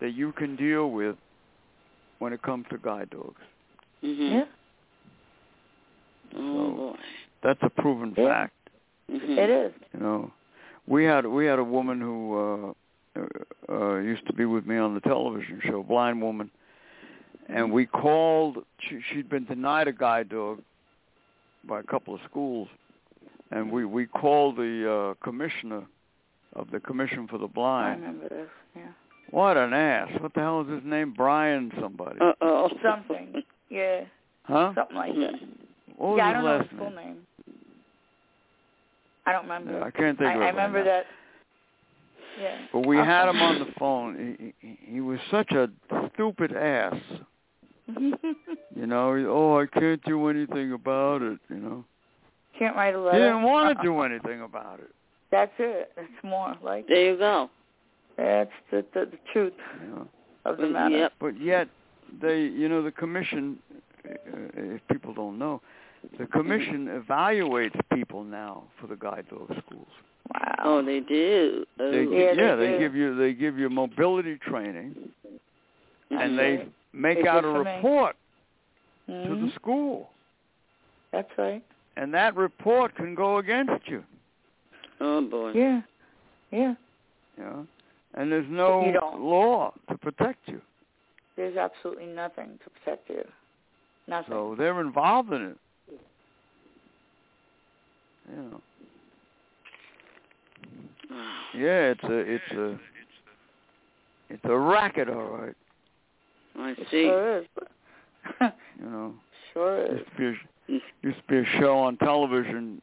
[0.00, 1.16] that you can deal with
[2.20, 3.40] when it comes to guide dogs.
[4.02, 4.44] hmm Yeah,
[6.36, 6.38] Oh
[6.70, 6.96] So- boy.
[7.42, 8.28] That's a proven Yeah.
[8.28, 8.52] fact.
[9.08, 9.72] hmm it is.
[9.94, 10.30] You know,
[10.86, 12.74] we had we had a woman who
[13.16, 13.26] uh, uh,
[13.72, 16.50] uh, used to be with me on the television show, blind woman,
[17.48, 18.64] and we called.
[18.78, 20.62] She, she'd been denied a guide dog
[21.68, 22.68] by a couple of schools,
[23.50, 25.82] and we we called the uh, commissioner
[26.54, 28.02] of the Commission for the Blind.
[28.02, 28.48] I remember this.
[28.76, 28.82] Yeah,
[29.30, 30.08] What an ass!
[30.20, 31.14] What the hell is his name?
[31.16, 32.18] Brian somebody?
[32.20, 32.70] Uh oh.
[32.82, 33.42] something.
[33.68, 34.02] Yeah,
[34.44, 34.72] huh?
[34.74, 35.34] something like that.
[35.96, 36.96] What was yeah, I don't know last his full name?
[36.96, 37.16] name.
[39.26, 39.78] I don't remember.
[39.78, 40.84] Yeah, I can't think I, of it I remember now.
[40.84, 41.04] that.
[42.40, 42.56] Yeah.
[42.72, 44.54] But we I'll had him on the phone.
[44.60, 45.68] He, he, he was such a
[46.14, 46.94] stupid ass.
[48.76, 51.38] You know, oh, I can't do anything about it.
[51.50, 51.84] You know,
[52.58, 53.16] Can't write a letter.
[53.18, 53.32] he letter.
[53.34, 54.90] didn't want to do anything about it.
[55.30, 55.92] That's it.
[55.96, 57.50] It's more like There you go.
[58.16, 60.08] that's the the, the truth You know,
[60.44, 60.96] of the matter.
[60.96, 61.12] Yep.
[61.20, 61.68] but yet
[62.22, 63.58] they, you know, the commission.
[64.04, 64.14] Uh,
[64.56, 65.60] if people don't know,
[66.18, 69.88] the commission evaluates people now for the guide dog schools.
[70.32, 70.54] Wow.
[70.64, 71.64] Oh, they do.
[71.78, 71.90] Oh.
[71.90, 72.78] They, Yeah, yeah, they they do.
[72.78, 74.94] give you they give you mobility training,
[76.10, 77.74] and they make They out a for me.
[77.76, 78.16] report
[79.06, 79.46] to Mhm.
[79.46, 80.10] the school,
[81.12, 81.62] That's right.
[81.96, 84.04] and that report can go against you.
[85.00, 85.52] Oh boy.
[85.52, 85.82] Yeah.
[86.50, 86.74] Yeah.
[87.38, 87.66] You know,
[88.14, 89.20] and there's no You don't.
[89.20, 90.60] law to protect you.
[91.36, 93.24] There's absolutely nothing to protect you.
[94.06, 94.32] Nothing.
[94.32, 95.58] So they're involved in it.
[98.30, 98.62] You know.
[101.54, 102.78] Yeah, it's a it's a
[104.28, 105.56] it's a racket, all right.
[106.56, 107.04] I see.
[107.04, 107.46] sure is.
[108.78, 109.14] You know,
[109.52, 109.98] sure is.
[109.98, 112.80] used to be a, used to be a show on television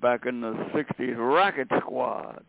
[0.00, 2.42] back in the '60s, Racket Squad.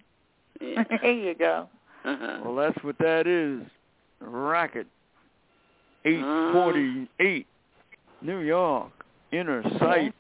[0.62, 0.84] Yeah.
[1.02, 1.68] there you go.
[2.06, 2.40] Uh-huh.
[2.46, 3.68] Well, that's what that is.
[4.20, 4.88] Racket.
[6.06, 7.48] 848,
[8.22, 8.92] New York,
[9.32, 10.14] inner sight.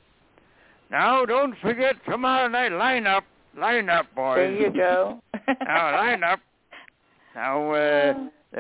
[0.90, 2.72] Now, don't forget tomorrow night.
[2.72, 3.26] Line up,
[3.58, 4.38] line up, boys.
[4.38, 5.22] There you go.
[5.66, 6.40] now, line up.
[7.36, 8.14] Now, uh,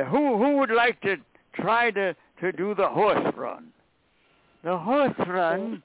[0.10, 1.16] who who would like to
[1.56, 3.68] try to to do the horse run?
[4.64, 5.84] The horse run?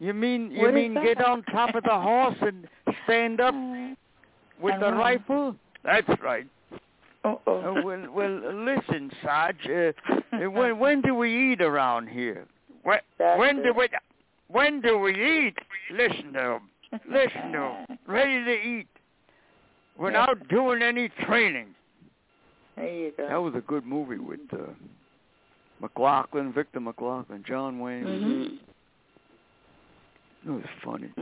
[0.00, 2.68] You mean you What mean get on top of the horse and
[3.04, 3.54] stand up
[4.62, 5.56] with the rifle?
[5.84, 6.46] That's right.
[7.24, 7.82] Oh, Uh, oh.
[7.82, 9.66] well, well, listen, Sarge.
[9.66, 9.92] Uh,
[10.36, 12.46] uh, when when do we eat around here?
[12.84, 13.00] When
[13.38, 13.88] when do we
[14.48, 15.56] when do we eat?
[15.92, 16.70] Listen to 'em.
[17.10, 17.98] Listen to 'em.
[18.06, 18.86] Ready to eat.
[19.98, 21.74] Without doing any training.
[22.76, 23.28] There you go.
[23.28, 24.58] That was a good movie with uh,
[25.82, 28.04] McLaglen, Victor McLaglen, John Wayne.
[28.04, 28.58] Mhm.
[30.46, 31.12] It was funny.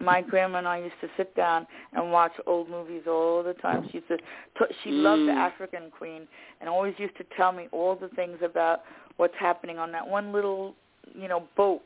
[0.00, 3.86] my grandma and I used to sit down and watch old movies all the time.
[3.88, 5.36] She used to, t- she loved the Mm.
[5.36, 6.26] African Queen
[6.60, 8.84] and always used to tell me all the things about
[9.18, 10.74] what's happening on that one little,
[11.14, 11.82] you know, boat.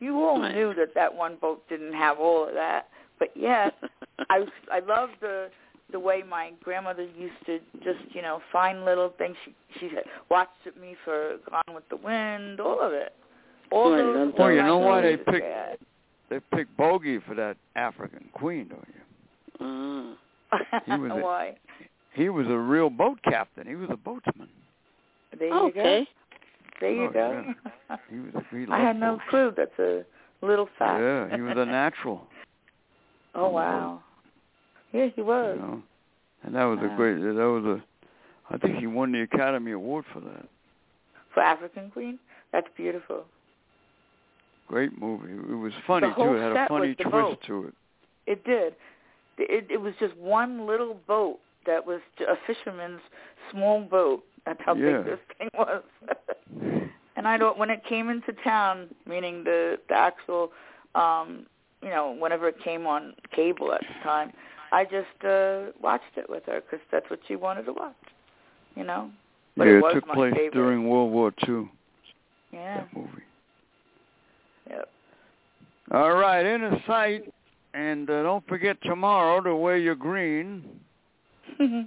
[0.00, 2.88] You all knew that that one boat didn't have all of that,
[3.18, 3.74] but yet
[4.30, 5.50] I I loved the
[5.92, 9.36] the way my grandmother used to just, you know, find little things.
[9.44, 13.14] She she had watched me for Gone with the Wind, all of it.
[13.70, 15.78] All Oh, those love Well, you know why they activities picked- had.
[16.30, 20.16] They picked Bogey for that African Queen, don't you?
[20.52, 20.80] Ah.
[20.86, 21.56] He was a- Why?
[22.14, 23.66] He was a real boat captain.
[23.66, 24.48] He was a boatsman.
[25.38, 26.04] There you go.
[26.80, 27.44] There you Oh, go.
[28.10, 29.52] he was he I had no clue.
[29.56, 30.04] That's a
[30.42, 31.00] little fact.
[31.00, 32.26] Yeah, he was a natural.
[33.34, 34.02] oh wow.
[34.92, 35.56] Yeah, he was.
[35.58, 35.82] You know,
[36.44, 36.92] and that was Wow.
[36.92, 37.14] a great.
[37.14, 37.82] That was a.
[38.54, 40.46] I think he won the Academy Award for that.
[41.32, 42.18] For African Queen,
[42.52, 43.24] that's beautiful.
[44.68, 45.32] Great movie.
[45.32, 46.34] It was funny too.
[46.34, 47.38] It had a funny twist boat.
[47.46, 47.74] to it.
[48.26, 48.74] It did.
[49.38, 53.00] It it was just one little boat that was a fisherman's
[53.50, 54.24] small boat.
[54.44, 54.98] That's how Yeah.
[54.98, 55.82] big this thing was.
[57.16, 57.56] and I don't.
[57.58, 60.52] When it came into town, meaning the the actual,
[60.94, 61.46] um,
[61.82, 64.32] you know, whenever it came on cable at the time,
[64.72, 67.94] I just uh watched it with her because that's what she wanted to watch.
[68.74, 69.10] You know.
[69.56, 70.54] But yeah, it it, took my place favorite.
[70.54, 71.68] during World War Two.
[72.52, 72.78] Yeah.
[72.78, 73.10] That movie.
[74.70, 74.88] Yep.
[75.92, 77.30] All right, inner sight,
[77.74, 80.64] and uh, don't forget tomorrow to wear your green.
[81.58, 81.86] For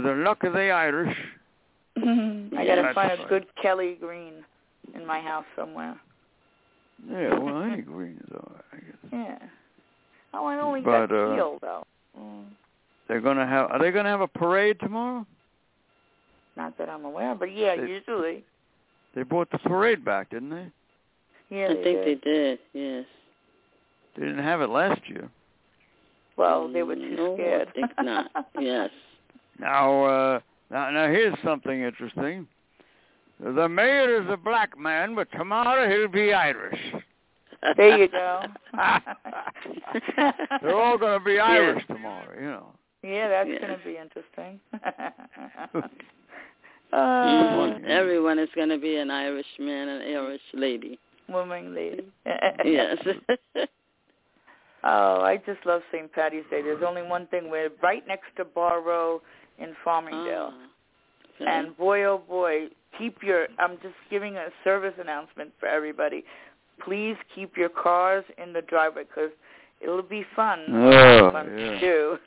[0.00, 1.16] the luck of the Irish.
[1.96, 4.44] I gotta find a good Kelly green
[4.94, 6.00] in my house somewhere.
[7.10, 8.64] Yeah, well, any green is all right.
[8.72, 8.96] I guess.
[9.12, 9.38] Yeah.
[10.34, 11.86] Oh, I only But, got uh, teal though.
[12.18, 12.44] Mm,
[13.08, 13.70] They're gonna have.
[13.70, 15.26] Are they gonna have a parade tomorrow?
[16.54, 18.44] not that I'm aware, but yeah, They- usually.
[19.14, 20.66] They brought the parade back, didn't they?
[21.50, 22.04] Yeah, I think did.
[22.06, 22.58] they did.
[22.72, 23.04] Yes.
[24.16, 25.28] They didn't have it last year.
[26.36, 27.68] Well, they were too no, scared.
[27.68, 28.30] I think not.
[28.60, 28.90] Yes.
[29.58, 32.46] Now, uh, now, now here's something interesting.
[33.38, 36.80] The mayor is a black man, but tomorrow he'll be Irish.
[37.76, 38.42] There you go.
[40.62, 42.66] They're all going to be Irish tomorrow, you know.
[43.02, 43.60] yeah, that's Yeah.
[43.60, 44.60] gonna be interesting.
[46.92, 50.98] Uh, Everyone is going to be an Irish man and Irish lady.
[51.28, 52.04] woman lady.
[52.64, 52.98] Yes.
[54.84, 56.12] Oh, I just love St.
[56.12, 56.60] Patty's Day.
[56.60, 57.48] There's only one thing.
[57.48, 59.22] We're right next to Barrow
[59.58, 60.50] in Farmingdale.
[60.52, 61.46] Ah.
[61.46, 62.66] And boy, oh boy,
[62.98, 66.24] keep your, I'm just giving a service announcement for everybody.
[66.84, 69.30] Please keep your cars in the driveway because
[69.80, 70.64] it'll be fun.
[70.70, 71.70] Oh, fun yeah.
[71.70, 72.16] to do.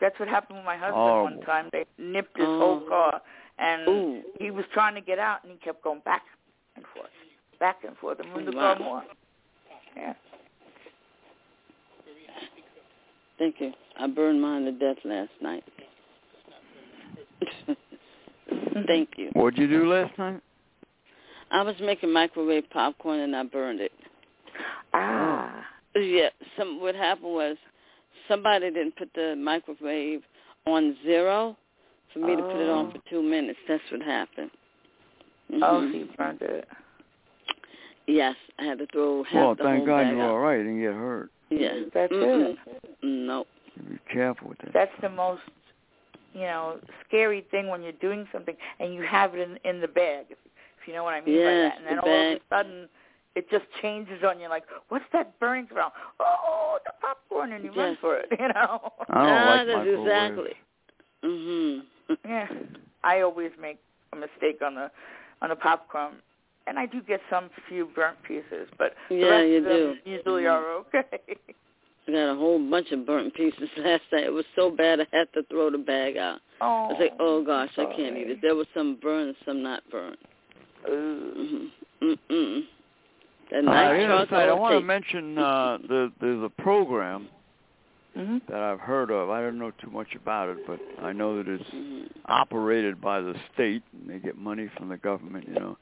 [0.00, 1.24] That's what happened with my husband Horrible.
[1.24, 1.46] one oh.
[1.46, 1.68] time.
[1.72, 2.58] They nipped his Oh.
[2.58, 3.20] whole car.
[3.58, 4.22] And Ooh.
[4.40, 6.22] he was trying to get out and he kept going back
[6.76, 7.10] and forth,
[7.60, 9.04] back and forth, and moved the car more.
[9.96, 10.14] Yeah.
[13.38, 13.72] Thank you.
[13.98, 15.64] I burned mine to death last night.
[18.86, 19.30] Thank you.
[19.34, 20.40] What'd you do last night?
[21.52, 23.92] I was making microwave popcorn and I burned it.
[24.94, 25.64] Ah.
[25.94, 27.56] Yeah, some what happened was
[28.26, 30.22] somebody didn't put the microwave
[30.66, 31.56] on zero
[32.12, 32.90] for me to put it on Oh.
[32.92, 33.58] for two minutes.
[33.68, 34.50] That's what happened.
[35.54, 35.92] Oh, Mhm.
[35.92, 36.68] so you burned it.
[38.06, 40.30] Yes, I had to throw half Well, the thank whole God bag you're out.
[40.30, 40.56] all right.
[40.58, 41.30] You didn't get hurt.
[41.50, 41.80] Yeah.
[41.92, 42.56] That's Mm-mm.
[42.66, 42.96] it.
[43.02, 43.48] Nope.
[43.88, 44.72] Be careful with that.
[44.72, 45.42] That's the most,
[46.34, 49.88] you know, scary thing when you're doing something and you have it in in the
[49.88, 50.26] bag.
[50.30, 50.51] If, if
[50.86, 51.78] you know what I mean by that.
[51.78, 52.88] And then the all of a sudden,
[53.34, 54.48] it just changes on you.
[54.48, 55.92] Like, what's that burning smell?
[56.20, 58.26] Oh, the popcorn, and you run for it.
[58.38, 58.92] You know.
[59.08, 60.52] I don't ah, like that's exactly.
[61.24, 61.82] Mhm.
[62.26, 62.48] yeah.
[63.04, 63.78] I always make
[64.12, 64.90] a mistake on the
[65.40, 66.14] on the popcorn,
[66.66, 69.72] and I do get some few burnt pieces, but the Yeah, rest you of them
[70.04, 70.10] do.
[70.10, 70.52] usually Mhm.
[70.52, 71.04] are okay.
[72.08, 74.24] I got a whole bunch of burnt pieces last night.
[74.24, 76.40] It was so bad I had to throw the bag out.
[76.60, 76.66] oh.
[76.66, 78.42] I was like, oh gosh, I can't eat it.
[78.42, 80.18] There was some burned, some not burned.
[80.88, 81.68] Ooh.
[82.02, 82.16] Mhm.
[82.30, 82.62] Mm-mm.
[83.50, 87.28] That Uh, nice inner sight, I want to mention uh, the, there's a program
[88.14, 89.30] hmm that I've heard of.
[89.30, 92.10] I don't know too much about it, but I know that it's Mhm.
[92.26, 95.48] operated by the state and they get money from the government.
[95.48, 95.78] You know,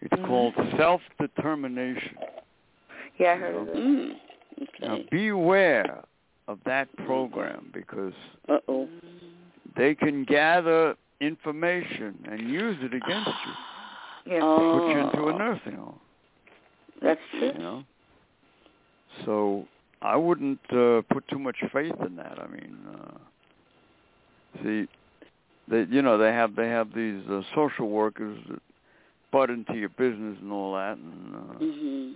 [0.00, 0.26] it's Mhm.
[0.26, 2.16] called self-determination.
[3.18, 3.76] Yeah, I heard of it.
[3.76, 4.20] Mm.
[4.80, 6.02] Now, beware
[6.48, 8.14] of that program because
[8.48, 8.88] Uh oh.
[9.74, 13.52] they can gather information and use it against you,
[14.26, 14.80] Yes, Oh.
[14.80, 16.00] put you into a nursing home.
[17.00, 17.52] that's true.
[17.52, 17.84] You know,
[19.24, 19.66] so
[20.02, 22.38] I wouldn't uh, put too much faith in that.
[22.40, 23.18] I mean, uh,
[24.62, 24.88] see,
[25.68, 28.60] they you know they have they have these uh, social workers that
[29.32, 32.14] butt into your business and all that, and uh, Mhm.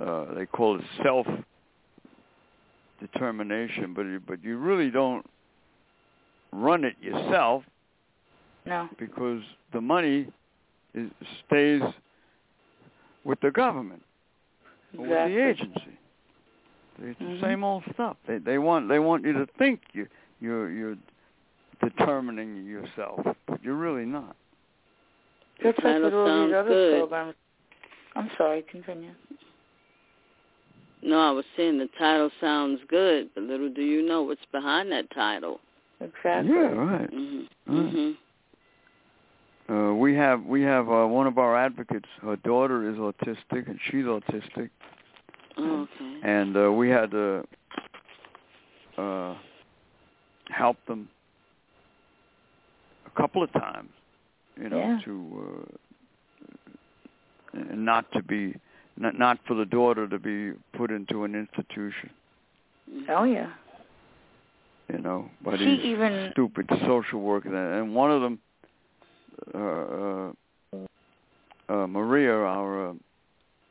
[0.00, 1.26] uh, they call it self
[3.00, 5.24] determination, but you, but you really don't
[6.52, 7.62] run it yourself
[8.68, 8.88] No.
[8.98, 9.40] because
[9.72, 10.26] the money
[10.94, 11.10] is,
[11.46, 11.82] stays
[13.24, 14.02] with the government
[14.98, 15.98] or with the agency.
[17.00, 17.40] It's Mhm.
[17.40, 18.16] the same old stuff.
[18.26, 20.06] They they want they want you to think you
[20.40, 20.96] you're you're
[21.80, 24.36] determining yourself, but you're really not.
[25.62, 26.98] Just like Title with all these sounds other good.
[26.98, 27.34] programs.
[28.16, 29.14] I'm sorry, continue.
[31.02, 34.90] No, I was saying the title sounds good, but little do you know what's behind
[34.92, 35.60] that title.
[36.00, 36.52] Exactly.
[36.52, 37.10] Yeah, right.
[37.10, 37.48] Mhm.
[37.66, 37.94] Right.
[37.94, 38.16] Mhm.
[39.68, 42.08] Uh, have we have uh, one of our advocates.
[42.22, 44.70] Her daughter is autistic, and she's autistic.
[45.58, 46.20] Okay.
[46.22, 47.44] And uh, we had to
[48.96, 49.34] uh,
[50.50, 51.08] help them
[53.06, 53.90] a couple of times,
[54.56, 54.98] you know, Yeah.
[55.04, 55.66] to
[57.54, 58.54] uh, not to be
[58.96, 62.10] not not for the daughter to be put into an institution,
[63.10, 63.50] Oh yeah.
[64.92, 67.52] you know, by She these even- stupid social workers.
[67.54, 68.38] And one of them,
[69.54, 70.32] uh, uh,
[71.68, 72.92] uh, Maria, our uh,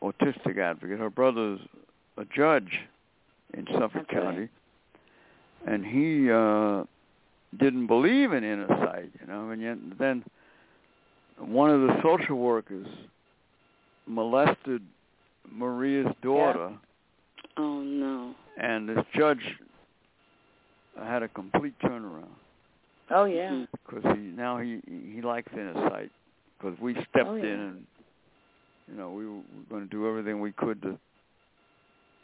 [0.01, 1.59] autistic advocate, her brother's
[2.18, 2.72] a judge
[3.53, 4.15] in Suffolk Okay.
[4.15, 4.49] County,
[5.65, 6.84] and he uh,
[7.59, 10.24] didn't believe in inner sight, you know, and yet then
[11.39, 12.88] one of the social workers
[14.07, 14.82] molested
[15.51, 16.72] Maria's daughter,
[17.57, 18.34] Oh no.
[18.61, 19.41] and this judge
[20.99, 22.26] had a complete turnaround
[23.10, 23.66] Oh yeah.
[23.86, 24.82] Because he now he
[25.14, 26.12] he likes inner sight
[26.60, 27.45] because we stepped Oh, yeah.
[27.45, 27.86] in and
[28.91, 30.97] you know we were going to do everything we could to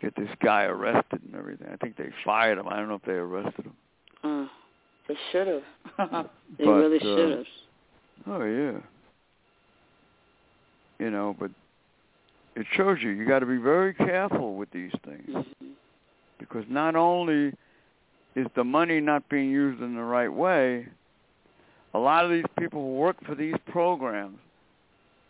[0.01, 1.67] get this guy arrested and everything.
[1.71, 2.67] I think they fired him.
[2.67, 3.73] I don't know if they arrested him.
[4.23, 4.47] Uh,
[5.07, 5.63] They should have.
[6.57, 7.45] they But, really uh, should have.
[8.27, 8.79] Oh yeah.
[10.99, 11.51] You know, but
[12.55, 15.71] it shows you you got to be very careful with these things Mhm.
[16.39, 17.53] because not only
[18.35, 20.87] is the money not being used in the right way,
[21.93, 24.39] a lot of these people who work for these programs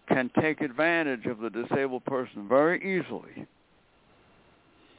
[0.08, 3.46] can take advantage of the disabled person very easily,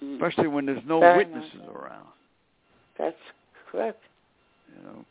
[0.02, 0.14] Mhm.
[0.14, 2.08] especially when there's no witnesses around,
[2.96, 3.20] That's
[3.66, 4.02] correct.
[4.76, 5.04] you know.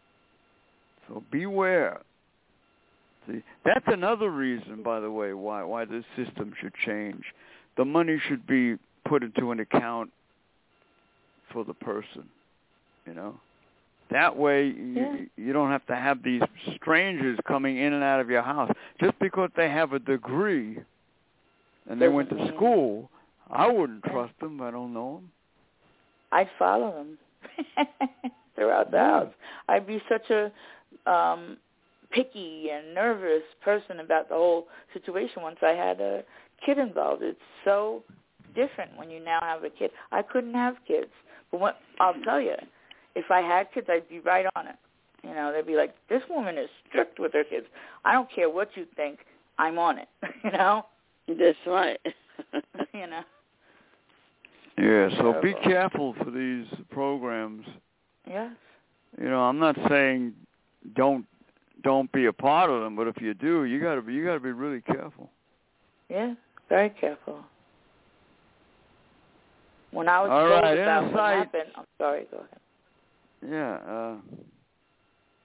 [1.08, 2.02] So beware.
[3.28, 7.34] See, that's another reason, by the way, why why this system should change.
[7.76, 10.12] The money should be put into an account
[11.50, 12.30] for the person,
[13.06, 13.40] you know.
[14.12, 15.18] That way, you, Yeah.
[15.38, 16.42] you don't have to have these
[16.76, 20.78] strangers coming in and out of your house just because they have a degree
[21.90, 23.10] and they went to school.
[23.50, 24.62] I wouldn't trust them.
[24.62, 25.32] I don't know them.
[26.32, 27.18] I'd follow them
[28.56, 29.34] throughout the house.
[29.68, 30.52] I'd be such a
[31.10, 31.58] um
[32.12, 36.24] picky and nervous person about the whole situation once I had a
[36.64, 37.24] kid involved.
[37.24, 38.04] It's so
[38.56, 39.90] different when you now have a kid.
[40.12, 41.10] I couldn't have kids.
[41.52, 42.56] But what I'll tell you,
[43.16, 44.76] if I had kids I'd be right on it.
[45.24, 47.66] You know, they'd be like, This woman is strict with her kids.
[48.06, 49.20] I don't care what you think,
[49.58, 50.08] I'm on it.
[50.44, 50.86] you know?
[51.28, 52.00] That's right.
[52.94, 53.22] you know.
[54.78, 57.66] Yeah, so be careful for these programs.
[58.28, 58.52] Yes.
[59.22, 60.34] You know, I'm not saying
[60.96, 61.26] don't
[61.84, 64.26] don't be a part of them, but if you do, you got to be you
[64.26, 65.30] got to be really careful.
[66.10, 66.34] Yeah,
[66.70, 67.40] very careful.
[69.92, 72.60] When I was All told right, about what happened, I'm sorry, go ahead.
[73.50, 73.76] Yeah.
[73.76, 74.16] Uh,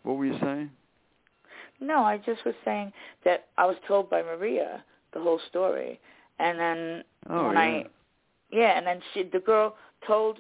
[0.03, 0.71] what were you saying?
[1.81, 2.93] No, I just was saying
[3.25, 4.83] that I was told by Maria
[5.13, 6.01] the whole story,
[6.39, 7.61] and then Oh when yeah.
[7.61, 7.85] I,
[8.51, 9.77] yeah, and then she, the girl
[10.07, 10.39] told,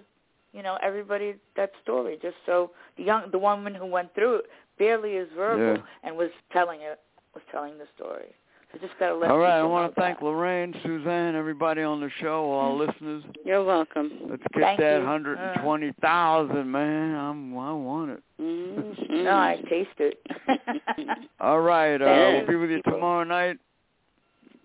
[0.53, 4.45] you know, everybody that story, just so the young, the woman who went through it
[4.79, 5.83] barely is verbal Yeah.
[6.03, 7.01] and was telling it,
[7.35, 8.35] was telling the story.
[8.73, 10.25] So just gotta let All right, I want to thank that.
[10.27, 13.25] Lorraine, Suzanne, everybody on the show, all our listeners.
[13.45, 14.11] You're welcome.
[14.29, 15.07] Let's get Thank that you.
[15.07, 17.14] hundred and twenty thousand, man.
[17.14, 18.23] I'm I want it.
[18.41, 19.11] Mhm.
[19.25, 20.21] No, I taste it.
[21.41, 22.05] All right, uh,
[22.39, 23.59] we'll be with you tomorrow night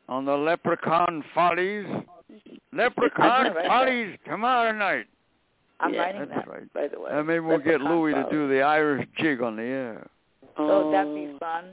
[0.10, 1.86] on the Leprechaun Follies.
[2.74, 3.68] Leprechaun I'm gonna write that.
[3.68, 5.06] Follies tomorrow night.
[5.80, 6.74] I'm Yeah, writing that's that, right.
[6.74, 7.10] by the way.
[7.12, 10.08] Uh, maybe we'll get Leprechaun Louis to do the Irish jig on the air.
[10.58, 11.66] Oh, that'd be fun.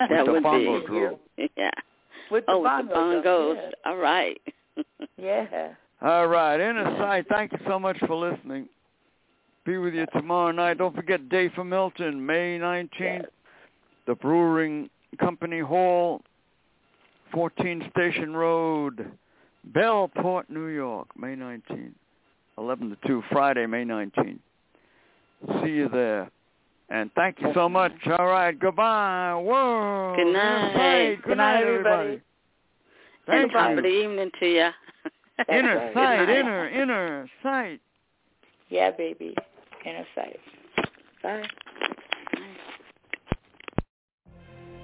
[0.08, 0.86] That the would bongo be.
[0.86, 1.16] drum.
[1.56, 1.70] Yeah.
[2.30, 3.70] With the oh, with the drum, bongos.
[3.84, 4.40] All right.
[4.76, 5.46] Yeah.
[5.52, 5.68] yeah.
[6.02, 8.68] All right, Inner Sight, thank you so much for listening.
[9.64, 10.76] Be with you tomorrow night.
[10.78, 13.24] Don't forget Day for Milton, May 19th, Yes.
[14.06, 16.20] the Brewing Company Hall,
[17.32, 19.10] 14 Station Road,
[19.72, 21.92] Bellport, New York, May 19th,
[22.58, 24.38] 11 to 2, Friday, May 19th.
[25.62, 26.30] See you there.
[26.90, 27.92] And thank you so much.
[28.18, 30.16] All right, goodbye, world.
[30.16, 30.72] Good night.
[30.74, 31.16] Sight.
[31.22, 32.10] Good, Good night, everybody.
[32.10, 32.20] and
[33.26, 33.76] Thank top you.
[33.78, 34.68] of the evening to you.
[35.48, 35.94] Inner right.
[35.94, 37.80] sight, inner, inner sight.
[38.68, 39.34] Yeah, baby.
[39.84, 40.38] Inner sight.
[41.22, 41.42] Bye.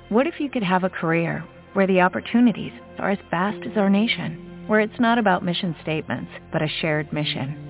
[0.09, 1.45] What if you could have a career
[1.75, 6.31] where the opportunities are as vast as our nation, where it's not about mission statements,
[6.53, 7.70] but a shared mission?